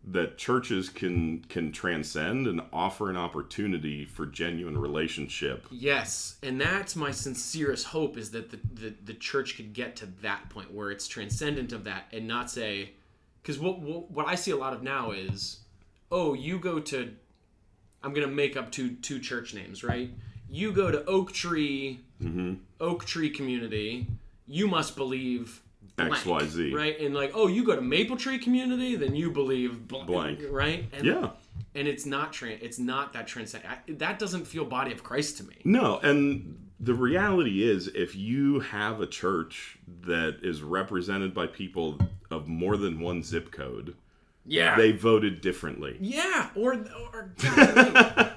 [0.05, 6.97] that churches can can transcend and offer an opportunity for genuine relationship Yes, and that's
[6.97, 10.91] my sincerest hope is that the, the, the church could get to that point where
[10.91, 12.93] it's transcendent of that and not say,
[13.43, 15.61] because what, what what I see a lot of now is,
[16.11, 17.13] oh, you go to,
[18.03, 20.11] I'm gonna make up two two church names, right?
[20.51, 22.55] You go to Oak Tree, mm-hmm.
[22.81, 24.09] Oak Tree Community,
[24.47, 25.63] you must believe
[25.97, 26.75] blank, XYZ.
[26.75, 26.99] right?
[27.01, 30.41] And like, oh, you go to Maple Tree Community, then you believe blank, Blank.
[30.51, 30.85] right?
[30.93, 31.31] And, yeah
[31.75, 35.39] and it's not tran it's not that transcend I- that doesn't feel body of Christ
[35.39, 35.55] to me.
[35.65, 41.99] no and the reality is if you have a church that is represented by people
[42.31, 43.95] of more than one zip code
[44.45, 44.77] Yeah.
[44.77, 46.51] they voted differently yeah.
[46.55, 47.33] Or or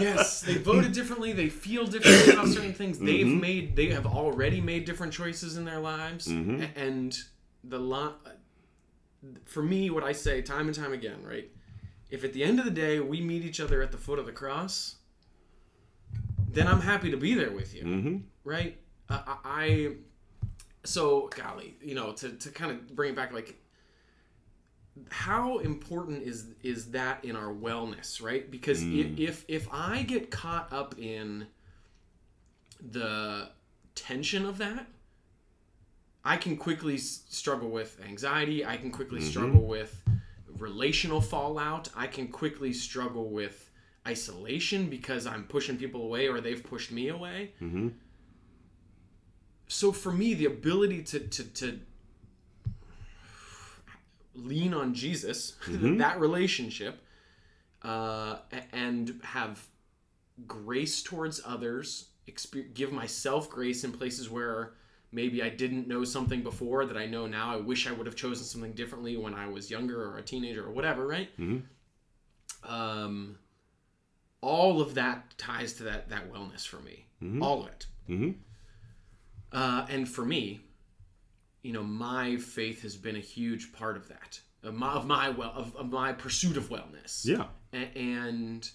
[0.00, 1.32] yes, they voted differently.
[1.32, 2.98] They feel differently about certain things.
[2.98, 3.40] They've Mm-hmm.
[3.40, 3.76] made.
[3.76, 6.26] They have already made different choices in their lives.
[6.28, 6.64] Mm-hmm.
[6.78, 7.18] And
[7.64, 8.26] the lot.
[9.44, 11.50] For me, what I say time and time again, right?
[12.10, 14.26] If at the end of the day we meet each other at the foot of
[14.26, 14.96] the cross,
[16.50, 17.82] then I'm happy to be there with you.
[17.82, 18.78] hmm right?
[19.08, 19.92] Uh, I, I
[20.84, 23.59] so golly, you know, to, to kind of bring it back, like
[25.10, 28.50] how important is is that in our wellness, right?
[28.50, 29.18] Because i mm.
[29.18, 31.46] if if I get caught up in
[32.80, 33.50] the
[33.94, 34.86] tension of that,
[36.24, 38.64] I can quickly struggle with anxiety.
[38.64, 39.30] I can quickly mm-hmm.
[39.30, 40.02] struggle with
[40.58, 41.88] relational fallout.
[41.96, 43.70] I can quickly struggle with
[44.06, 47.52] isolation because I'm pushing people away or they've pushed me away.
[47.60, 47.88] Mm-hmm.
[49.68, 51.80] So for me, the ability to to, to
[54.34, 55.56] lean on Jesus,
[55.98, 57.02] that relationship,
[57.82, 58.38] uh,
[58.72, 59.66] and have
[60.46, 62.10] grace towards others,
[62.74, 64.74] give myself grace in places where
[65.12, 67.52] maybe I didn't know something before that I know now.
[67.52, 70.64] I wish I would have chosen something differently when I was younger or a teenager
[70.64, 71.28] or whatever, right?
[72.64, 73.38] Um,
[74.40, 77.06] all of that ties to that that wellness for me.
[77.42, 77.86] All of it.
[78.06, 78.30] hmm
[79.52, 80.60] Uh, and for me,
[81.62, 85.28] you know, my faith has been a huge part of that, of my, of my
[85.30, 87.24] well, of, of my pursuit of wellness.
[87.24, 88.70] yeah A- and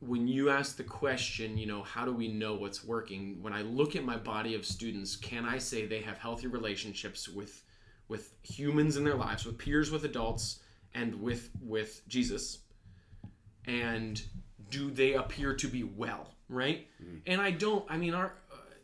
[0.00, 3.36] when you ask the question, you know, how do we know what's working?
[3.42, 7.28] When I look at my body of students, can I say they have healthy relationships
[7.28, 7.62] with
[8.08, 10.60] with humans in their lives, with peers, with adults,
[10.94, 12.60] and with with Jesus?
[13.66, 14.20] And
[14.70, 16.88] do they appear to be well, right?
[17.02, 17.20] Mm.
[17.26, 17.84] And I don't.
[17.90, 18.32] I mean, our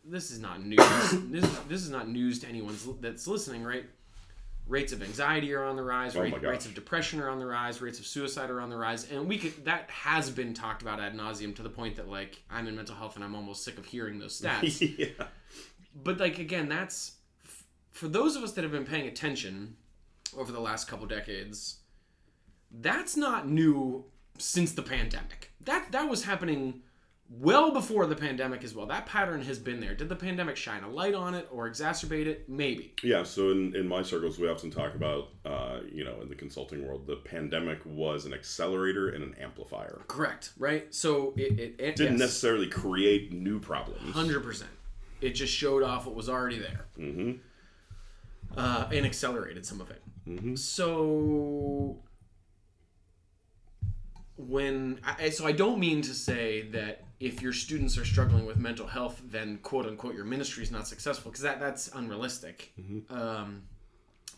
[0.07, 0.79] this is not news.
[1.31, 3.85] this this is not news to anyone that's listening, right?
[4.67, 7.47] rates of anxiety are on the rise Oh rate, rates of depression are on the
[7.47, 10.83] rise rates of suicide are on the rise and we could that has been talked
[10.83, 13.65] about ad nauseum to the point that like i'm in mental health and i'm almost
[13.65, 15.27] sick of hearing those stats yeah
[15.95, 17.13] but like again that's
[17.93, 19.77] for those of us that have been paying attention
[20.37, 21.77] over the last couple decades
[22.81, 24.05] that's not new
[24.39, 26.83] since the pandemic that that was happening
[27.29, 30.85] well before the pandemic as well that pattern has been there did the pandemic shine
[30.85, 34.49] a light on it or exacerbate it maybe Yeah, so in, in my circles, we
[34.49, 39.09] often talk about, uh, you know, in the consulting world, the pandemic was an accelerator
[39.09, 40.03] and an amplifier.
[40.07, 42.21] correct right so it, it, it Didn't yes.
[42.21, 44.15] necessarily create new problems.
[44.15, 44.71] Hundred percent.
[45.21, 47.33] It just showed off what was already there, hmm
[48.57, 50.01] uh, and accelerated some of it.
[50.59, 51.99] So
[54.37, 58.59] when I, so I don't mean to say that if your students are struggling with
[58.59, 62.73] mental health, then quote unquote your ministry is not successful because that that's unrealistic.
[63.11, 63.63] Um,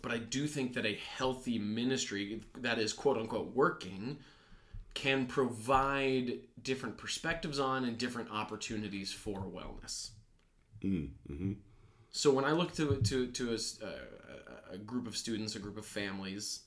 [0.00, 4.18] but I do think that a healthy ministry that is quote unquote working
[4.94, 10.10] can provide different perspectives on and different opportunities for wellness.
[10.82, 11.52] Mm-hmm.
[12.10, 15.78] So when I look to to to a, a- a group of students, a group
[15.78, 16.60] of families,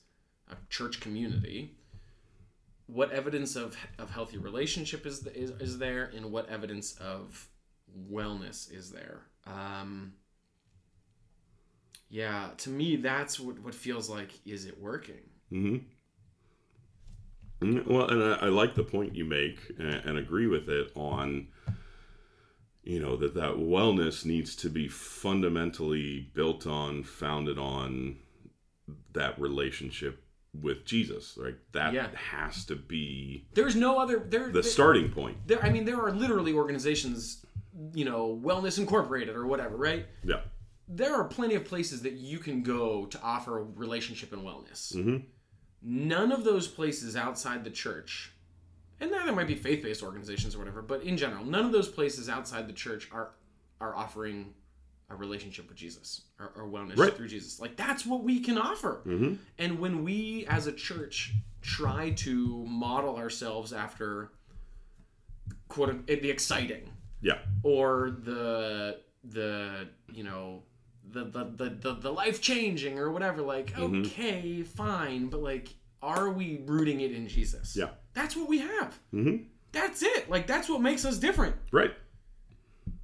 [0.50, 1.76] a church community,
[2.86, 7.48] what evidence of of healthy relationship is is, is there, and what evidence of
[8.10, 9.22] wellness is there?
[9.46, 10.14] Um,
[12.08, 14.32] yeah, to me, that's what what feels like.
[14.44, 15.22] Is it working?
[15.52, 15.76] Mm-hmm.
[17.62, 20.90] Mm, Well, and I, I like the point you make and, and agree with it
[20.94, 21.48] on,
[22.82, 28.16] you know, that that wellness needs to be fundamentally built on, founded on
[29.12, 30.24] that relationship
[30.60, 31.36] with Jesus.
[31.40, 31.56] Right?
[31.72, 32.08] That Yeah.
[32.14, 34.46] has to be There's no other there.
[34.46, 35.38] the there- starting point.
[35.46, 37.44] There, I mean, there are literally organizations,
[37.94, 40.06] you know, Wellness Incorporated or whatever, right?
[40.24, 40.42] Yeah.
[40.88, 44.94] there are plenty of places that you can go to offer relationship and wellness.
[44.94, 45.24] Mhm.
[45.80, 48.32] None of those places outside the church,
[49.00, 51.88] and now there might be faith-based organizations or whatever, but in general, none of those
[51.88, 53.30] places outside the church are
[53.80, 54.52] are offering
[55.12, 57.14] a relationship with Jesus or, or wellness Right.
[57.14, 57.60] through Jesus.
[57.60, 59.02] Like that's what we can offer.
[59.06, 59.38] Mhm.
[59.58, 64.30] And when we as a church try to model ourselves after
[65.68, 66.88] quote the exciting
[67.20, 67.38] Yeah.
[67.62, 70.62] or the the you know
[71.10, 74.02] the the the, the, the life changing or whatever like Mm-hmm.
[74.06, 75.68] okay fine but like
[76.02, 77.90] are we rooting it in jesus Yeah.
[78.14, 79.44] that's what we have Mm-hmm.
[79.70, 81.92] that's it like that's what makes us different Right.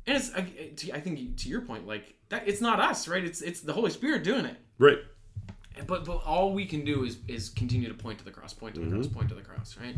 [0.09, 3.41] And it's I, I think to your point like that it's not us right it's
[3.43, 4.99] it's the holy spirit doing it Right.
[5.87, 8.75] but but all we can do is is continue to point to the cross point
[8.75, 8.95] to the Mm-hmm.
[9.03, 9.95] cross point to the cross right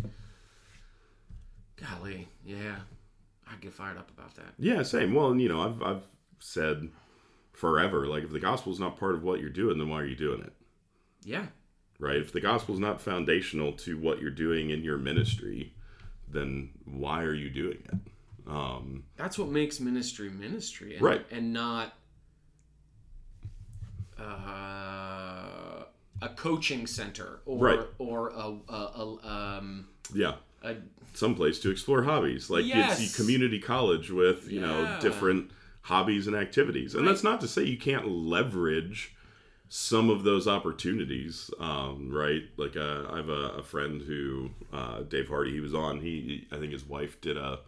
[1.77, 2.77] golly yeah
[3.51, 5.15] i get fired up about that Yeah, same.
[5.15, 6.03] Well, and you know, I've I've
[6.39, 6.89] said
[7.53, 10.07] forever, like if the gospel is not part of what you're doing, then why are
[10.07, 10.53] you doing it?
[11.25, 11.47] yeah
[11.99, 12.17] Right?
[12.17, 15.75] If the gospel is not foundational to what you're doing in your ministry,
[16.29, 17.99] then why are you doing it?
[18.51, 21.25] Um, that's what makes ministry ministry and, Right.
[21.31, 21.95] and not
[24.19, 25.85] uh,
[26.23, 27.81] a coaching center or Right.
[27.99, 30.77] or a, a, a um yeah, a,
[31.15, 32.51] someplace to explore hobbies.
[32.51, 33.01] Like Yes.
[33.01, 35.51] it's community college with you know different
[35.83, 37.13] hobbies and activities, and Right.
[37.13, 39.15] that's not to say you can't leverage
[39.69, 41.51] some of those opportunities.
[41.61, 42.43] Um, right?
[42.57, 45.53] Like uh, I have a, a friend who uh, Dave Hardy.
[45.53, 46.01] He was on.
[46.01, 47.61] He I think his wife did a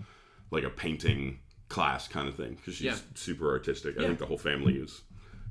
[0.52, 1.38] like a painting
[1.68, 2.96] class kind of thing because she's Yeah.
[3.14, 3.98] super artistic.
[3.98, 5.00] I think the whole family is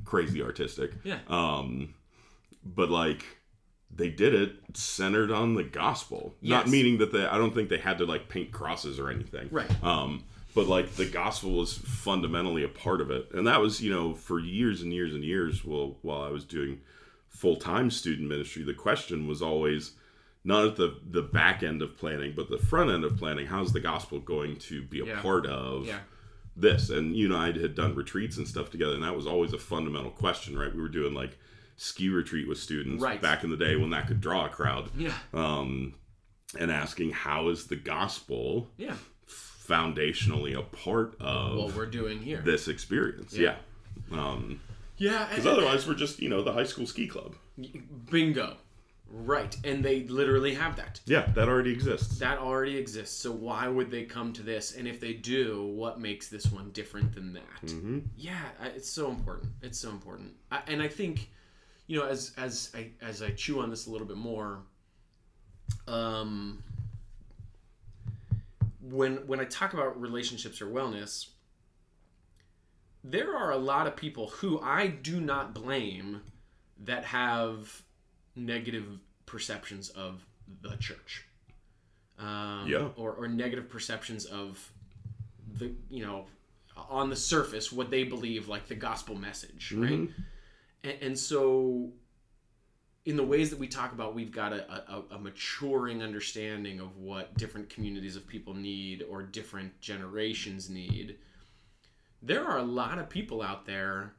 [0.05, 0.91] crazy artistic.
[1.03, 1.93] yeah Um,
[2.63, 3.25] but like
[3.93, 6.33] they did it centered on the gospel.
[6.41, 9.49] Not meaning that they I don't think they had to like paint crosses or anything.
[9.51, 9.83] Right.
[9.83, 10.23] Um,
[10.55, 13.29] but like the gospel was fundamentally a part of it.
[13.33, 16.45] And that was, you know, for years and years and years while while I was
[16.45, 16.81] doing
[17.29, 19.93] full time student ministry, the question was always
[20.43, 23.73] not at the the back end of planning, but the front end of planning, how's
[23.73, 25.21] the gospel going to be a Yeah.
[25.21, 25.99] part of yeah.
[26.55, 26.89] this?
[26.89, 29.57] And you and i had done retreats and stuff together and that was always a
[29.57, 30.73] fundamental question right?
[30.73, 31.37] We were doing like
[31.77, 33.21] ski retreat with students Right.
[33.21, 34.89] back in the day when that could draw a crowd.
[34.97, 35.13] Yeah.
[35.33, 35.93] Um,
[36.59, 38.95] and asking how is the gospel yeah.
[39.27, 42.41] foundationally a part of what we're doing here.
[42.43, 43.33] this experience?
[43.33, 43.55] Yeah.
[44.11, 44.19] yeah.
[44.19, 44.59] Um
[44.97, 47.35] yeah because otherwise we're just you know the high school ski club.
[48.09, 48.57] Bingo
[49.11, 50.99] right and they literally have that.
[51.05, 52.17] Yeah that already exists.
[52.19, 54.75] That already exists so why would they come to this?
[54.75, 57.61] And if they do what makes this one different than that?
[57.65, 57.99] Mm-hmm.
[58.15, 58.41] yeah
[58.75, 60.33] it's so important it's so important.
[60.51, 61.29] I, and i think
[61.87, 64.59] you know as as i as i chew on this a little bit more
[65.87, 66.63] um
[68.81, 71.27] when when i talk about relationships or wellness
[73.03, 76.21] there are a lot of people who i do not blame
[76.79, 77.83] that have
[78.35, 80.25] negative perceptions of
[80.61, 81.25] the church
[82.19, 82.89] um, Yeah.
[82.95, 84.71] or, or negative perceptions of
[85.57, 86.25] the you know
[86.89, 90.13] on the surface what they believe like the gospel message right Mhm.
[90.83, 91.91] and, and so
[93.05, 96.97] in the ways that we talk about we've got a, a, a maturing understanding of
[96.97, 101.17] what different communities of people need or different generations need
[102.21, 104.13] there are a lot of people out there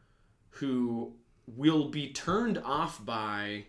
[0.51, 1.13] who
[1.47, 3.65] will be turned off by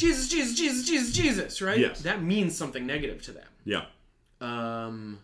[0.00, 2.00] jesus jesus jesus jesus jesus right Yes.
[2.02, 3.84] that means something negative to them yeah
[4.40, 5.20] um,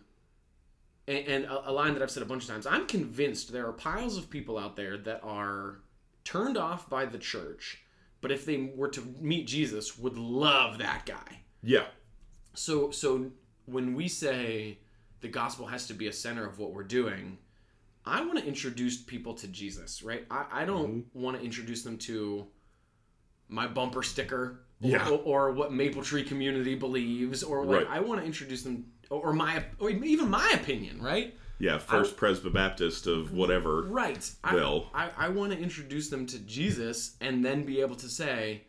[1.07, 2.67] and, and a, a line that I've said a bunch of times.
[2.67, 5.79] I'm convinced there are piles of people out there that are
[6.23, 7.79] turned off by the church,
[8.21, 11.39] but if they were to meet Jesus, would love that guy.
[11.63, 11.85] yeah
[12.53, 13.31] So so
[13.65, 14.77] when we say
[15.21, 17.37] the gospel has to be a center of what we're doing,
[18.05, 20.25] I want to introduce people to Jesus, right?
[20.29, 21.21] I, I don't Mm-hmm.
[21.23, 22.45] want to introduce them to
[23.49, 25.09] my bumper sticker Yeah.
[25.09, 25.17] or,
[25.47, 27.97] or what Maple Tree community believes or like Right.
[27.97, 31.33] I want to introduce them or, my or even my opinion, right?
[31.59, 33.81] Yeah, First Presby Baptist of whatever.
[33.83, 34.29] Right.
[34.43, 34.87] I, Bill.
[34.93, 38.65] I, I want to introduce them to Jesus and then be able to say,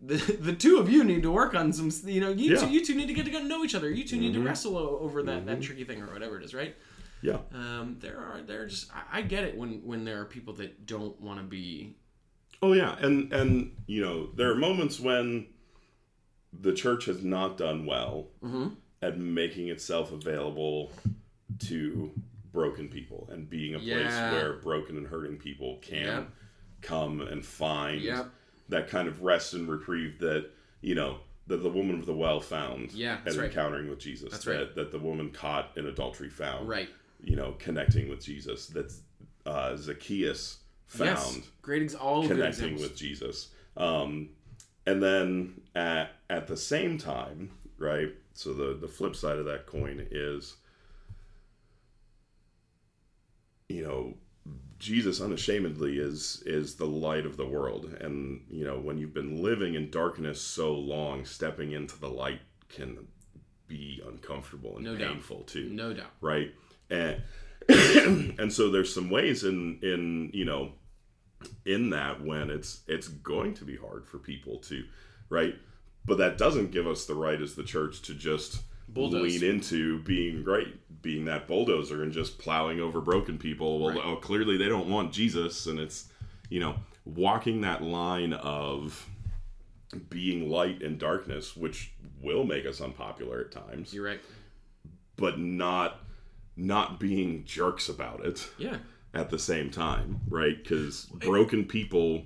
[0.00, 2.60] the, the two of you need to work on some, you know, you, Yeah.
[2.60, 3.88] two, you two need to get to know each other.
[3.90, 4.46] You 2 need to Mhm.
[4.46, 6.74] wrestle over that, that tricky thing or whatever it is, right?
[7.20, 7.38] Yeah.
[7.54, 10.54] Um, there are, there are just, I, I get it when, when there are people
[10.54, 11.94] that don't want to be,
[12.64, 15.48] Oh yeah, and and you know there are moments when
[16.52, 18.76] the church has not done well Mhm.
[19.00, 20.92] at making itself available
[21.60, 22.12] to
[22.52, 26.30] broken people and being a place where broken and hurting people can Yep.
[26.82, 28.30] come and find Yep.
[28.68, 30.50] that kind of rest and reprieve that
[30.80, 33.46] you know that the woman of the well found Yeah, at right.
[33.46, 34.30] encountering with Jesus.
[34.30, 34.74] That's that, right.
[34.76, 36.68] that the woman caught in adultery found.
[36.68, 36.88] right.
[37.20, 38.66] You know, connecting with Jesus.
[38.68, 38.92] That
[39.46, 41.50] uh, Zacchaeus found Yes.
[41.62, 43.50] Great, ex- all connecting with Jesus.
[43.76, 44.30] Um,
[44.86, 48.12] and then at at the same time, right?
[48.34, 50.56] So the the flip side of that coin is,
[53.68, 54.14] you know,
[54.78, 59.42] Jesus unashamedly is is the light of the world, and you know when you've been
[59.42, 63.06] living in darkness so long, stepping into the light can
[63.68, 65.12] be uncomfortable and No doubt.
[65.12, 66.10] painful too No doubt.
[66.20, 66.52] right
[66.90, 67.22] and
[67.68, 70.72] and so there's some ways in in you know
[71.64, 74.84] in that when it's it's going to be hard for people to
[75.28, 75.54] right
[76.04, 79.40] but that doesn't give us the right as the church to just Bulldoze.
[79.40, 84.04] lean into being great being that bulldozer and just plowing over broken people well Right.
[84.04, 86.08] oh, clearly they don't want jesus and it's
[86.50, 86.74] you know
[87.04, 89.08] walking that line of
[90.10, 94.20] being light and darkness which will make us unpopular at times You're right.
[95.16, 96.00] but not
[96.56, 98.76] not being jerks about it Yeah.
[99.14, 100.56] At the same time, right?
[100.62, 102.24] Because broken people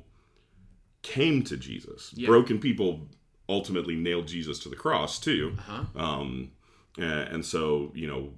[1.02, 2.12] came to Jesus.
[2.14, 2.26] Yeah.
[2.28, 3.08] Broken people
[3.48, 5.54] ultimately nailed Jesus to the cross too.
[5.58, 5.84] Uh-huh.
[6.00, 6.52] Um,
[6.98, 8.32] and so you know,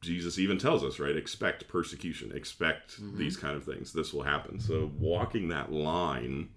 [0.00, 1.16] Jesus even tells us, right?
[1.16, 2.32] Expect persecution.
[2.34, 3.18] Expect Mm-hmm.
[3.18, 3.92] these kind of things.
[3.92, 4.60] This will happen.
[4.60, 6.48] So walking that line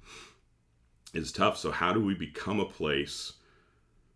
[1.14, 1.58] is tough.
[1.58, 3.34] So how do we become a place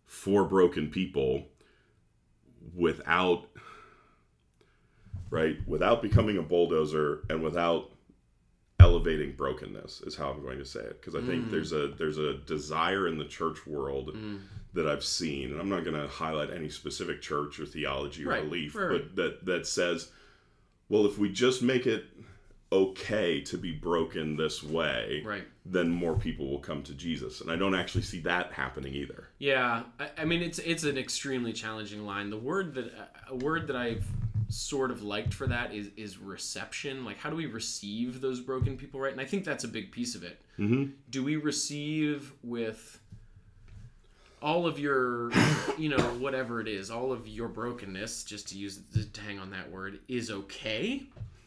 [0.06, 1.44] for broken people
[2.74, 3.46] without
[5.34, 7.90] right without becoming a bulldozer and without
[8.80, 11.26] elevating brokenness is how i'm going to say it because i Mm.
[11.26, 14.40] think there's a there's a desire in the church world Mm.
[14.74, 18.30] that i've seen and i'm not going to highlight any specific church or theology or
[18.30, 20.10] Right, belief right, but that that says
[20.88, 22.04] well if we just make it
[22.72, 25.44] okay to be broken this way Right.
[25.64, 29.28] then more people will come to jesus and i don't actually see that happening either
[29.38, 32.30] Yeah, I, I mean it's it's an extremely challenging line.
[32.30, 32.90] The word that
[33.28, 34.04] a word that I've
[34.48, 37.04] sort of liked for that is is reception.
[37.04, 39.12] Like how do we receive those broken people, right?
[39.12, 40.40] And I think that's a big piece of it.
[40.58, 40.90] mm-hmm.
[41.10, 43.00] Do we receive with
[44.42, 45.30] all of your,
[45.78, 48.80] you know, whatever it is, all of your brokenness, just to use
[49.12, 51.02] to hang on that word, is okay,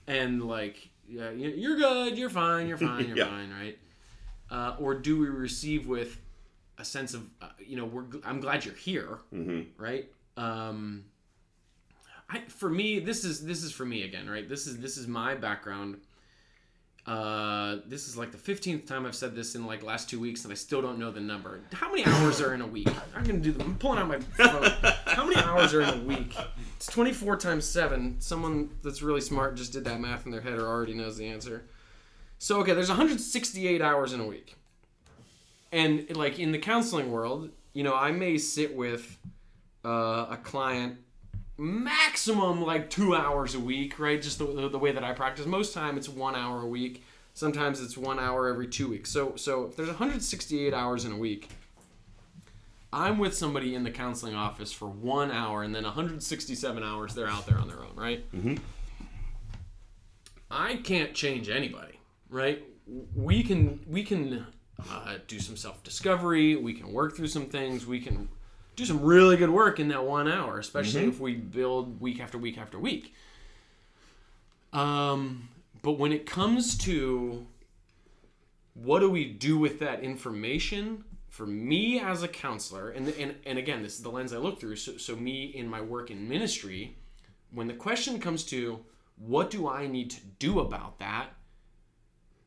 [0.07, 3.27] and like yeah, you- you're good, you're fine, you're fine, you're Yeah.
[3.29, 3.77] fine, right?
[4.49, 6.19] Uh, or do we receive with
[6.77, 9.81] a sense of, uh, you know, we're I'm glad you're here, Mm-hmm.
[9.81, 10.09] right?
[10.35, 11.05] Um,
[12.29, 14.47] I, for me, this is this is for me again, right?
[14.47, 15.97] This is this is my background.
[17.05, 20.43] Uh, this is like the fifteenth time I've said this in like last two weeks,
[20.43, 21.61] and I still don't know the number.
[21.71, 22.89] How many hours are in a week?
[23.15, 23.53] I'm gonna do.
[23.53, 24.93] The, I'm pulling out my phone.
[25.05, 26.35] How many hours are in a week?
[26.75, 28.17] It's 24 times seven.
[28.19, 31.27] Someone that's really smart just did that math in their head or already knows the
[31.27, 31.63] answer.
[32.39, 34.57] So okay, there's 168 hours in a week,
[35.71, 39.17] and like in the counseling world, you know, I may sit with
[39.85, 40.97] uh, a client
[41.57, 44.21] maximum like two hours a week, right?
[44.21, 45.45] Just the, the way that I practice.
[45.45, 47.03] Most time it's one hour a week.
[47.33, 49.09] Sometimes it's one hour every two weeks.
[49.11, 51.49] So so if there's 168 hours in a week,
[52.93, 57.27] I'm with somebody in the counseling office for one hour, and then 167 hours they're
[57.27, 58.29] out there on their own, right?
[58.31, 58.59] Mhm.
[60.49, 61.99] I can't change anybody,
[62.29, 62.63] right?
[63.15, 64.45] We can we can
[64.89, 66.55] uh, do some self discovery.
[66.55, 67.85] We can work through some things.
[67.85, 68.29] We can
[68.77, 72.37] do some really good work in that one hour, especially if we build week after
[72.37, 73.13] week after week.
[74.71, 75.49] Um,
[75.81, 77.47] but when it comes to
[78.75, 83.57] what do we do with that information for me as a counselor and, and and
[83.57, 86.29] again this is the lens i look through so, so me in my work in
[86.29, 86.95] ministry
[87.51, 88.79] when the question comes to
[89.17, 91.29] what do i need to do about that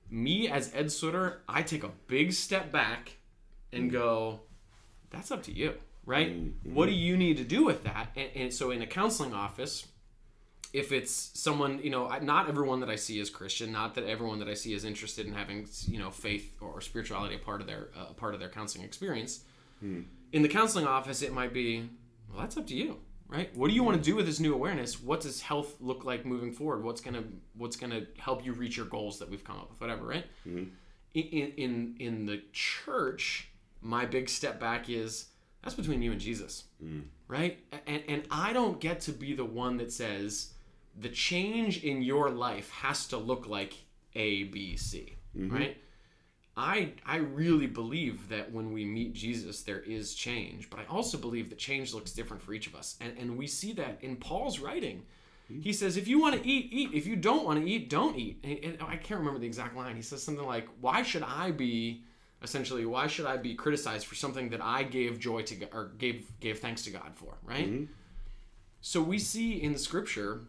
[0.09, 3.17] me as ed sutter i take a big step back
[3.73, 4.41] and go
[5.11, 5.75] that's up to you
[6.11, 6.29] right?
[6.29, 6.75] Mm-hmm.
[6.75, 8.09] What do you need to do with that?
[8.17, 9.87] And, and so in a counseling office,
[10.73, 14.39] if it's someone you know not everyone that i see is christian not that everyone
[14.39, 17.67] that i see is interested in having you know faith or spirituality a part of
[17.67, 19.41] their uh, part of their counseling experience
[19.81, 20.03] hmm.
[20.33, 21.89] in the counseling office it might be
[22.31, 24.55] well that's up to you right what do you want to do with this new
[24.55, 27.25] awareness what does health look like moving forward what's gonna
[27.57, 30.71] what's gonna help you reach your goals that we've come up with whatever right mm-hmm.
[31.15, 33.49] in, in in the church
[33.81, 35.30] my big step back is
[35.63, 37.03] that's between you and jesus mm.
[37.29, 40.55] right and and i don't get to be the one that says
[40.99, 43.75] the change in your life has to look like
[44.15, 45.55] A, B, C, mm-hmm.
[45.55, 45.77] right?
[46.57, 51.17] I I really believe that when we meet Jesus, there is change, but I also
[51.17, 54.17] believe that change looks different for each of us, and and we see that in
[54.17, 55.05] Paul's writing.
[55.51, 55.63] Mm-hmm.
[55.63, 56.91] He says, if you want to eat, eat.
[56.93, 58.39] If you don't want to eat, don't eat.
[58.45, 59.97] And, and I can't remember the exact line.
[59.97, 62.05] He says something like, "Why should I be?"
[62.43, 66.31] Essentially why should i be criticized for something that i gave joy to or gave
[66.41, 67.93] gave thanks to god for right mm-hmm.
[68.81, 70.43] so we see in the scripture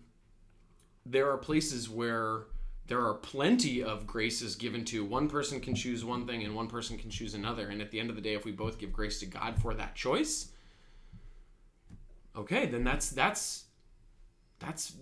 [1.06, 2.44] there are places where
[2.88, 6.68] there are plenty of graces given to one person can choose one thing and one
[6.68, 8.92] person can choose another and at the end of the day if we both give
[8.94, 10.50] grace to god for that choice
[12.36, 13.66] okay then that's that's
[14.60, 14.94] that's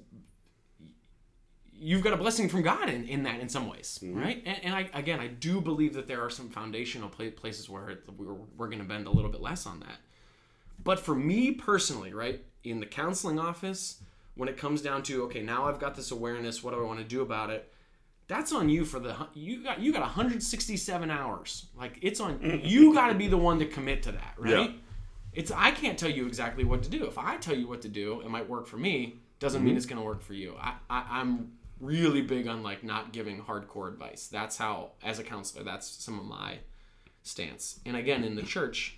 [1.80, 4.20] you've got a blessing from god in, in that in some ways mm-hmm.
[4.20, 8.00] right and, and, i again i do believe that there are some foundational places where
[8.18, 9.98] we're, we're going to bend a little bit less on that
[10.84, 14.02] but for me personally right in the counseling office
[14.40, 17.00] when it comes down to okay, now I've got this awareness, what do I want
[17.00, 17.72] to do about it?
[18.30, 21.66] That's on you for the you got you got 167 hours.
[21.78, 24.70] Like it's on you got to be the one to commit to that, right?
[24.70, 24.78] Yeah.
[25.34, 27.06] It's I can't tell you exactly what to do.
[27.06, 29.18] If I tell you what to do, it might work for me.
[29.40, 29.68] Doesn't mm-hmm.
[29.68, 30.56] mean it's going to work for you.
[30.58, 34.28] I, I I'm really big on like not giving hardcore advice.
[34.28, 36.60] That's how as a counselor, that's some of my
[37.24, 37.80] stance.
[37.86, 38.98] And again, in the church,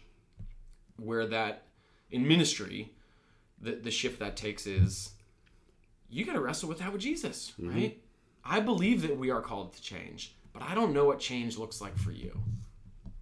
[0.98, 1.64] where that
[2.10, 2.94] in ministry,
[3.60, 5.12] the the shift that takes is
[6.10, 7.70] you got to wrestle with that with Jesus, mm-hmm.
[7.70, 8.04] right?
[8.44, 11.80] I believe that we are called to change, but I don't know what change looks
[11.80, 12.38] like for you.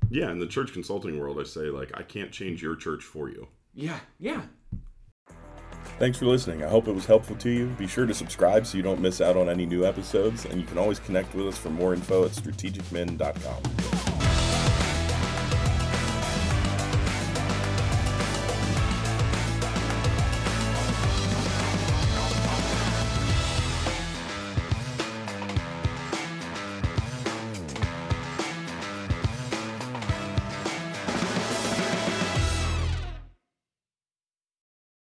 [0.10, 3.30] Yeah, in the church consulting world, I say, like, I can't change your church for
[3.30, 3.47] you.
[3.76, 4.41] Yeah, yeah.
[6.00, 6.64] Thanks for listening.
[6.64, 7.68] I hope it was helpful to you.
[7.78, 10.66] Be sure to subscribe so you don't miss out on any new episodes, and you
[10.66, 13.99] can always connect with us for more info at strategicmin.com.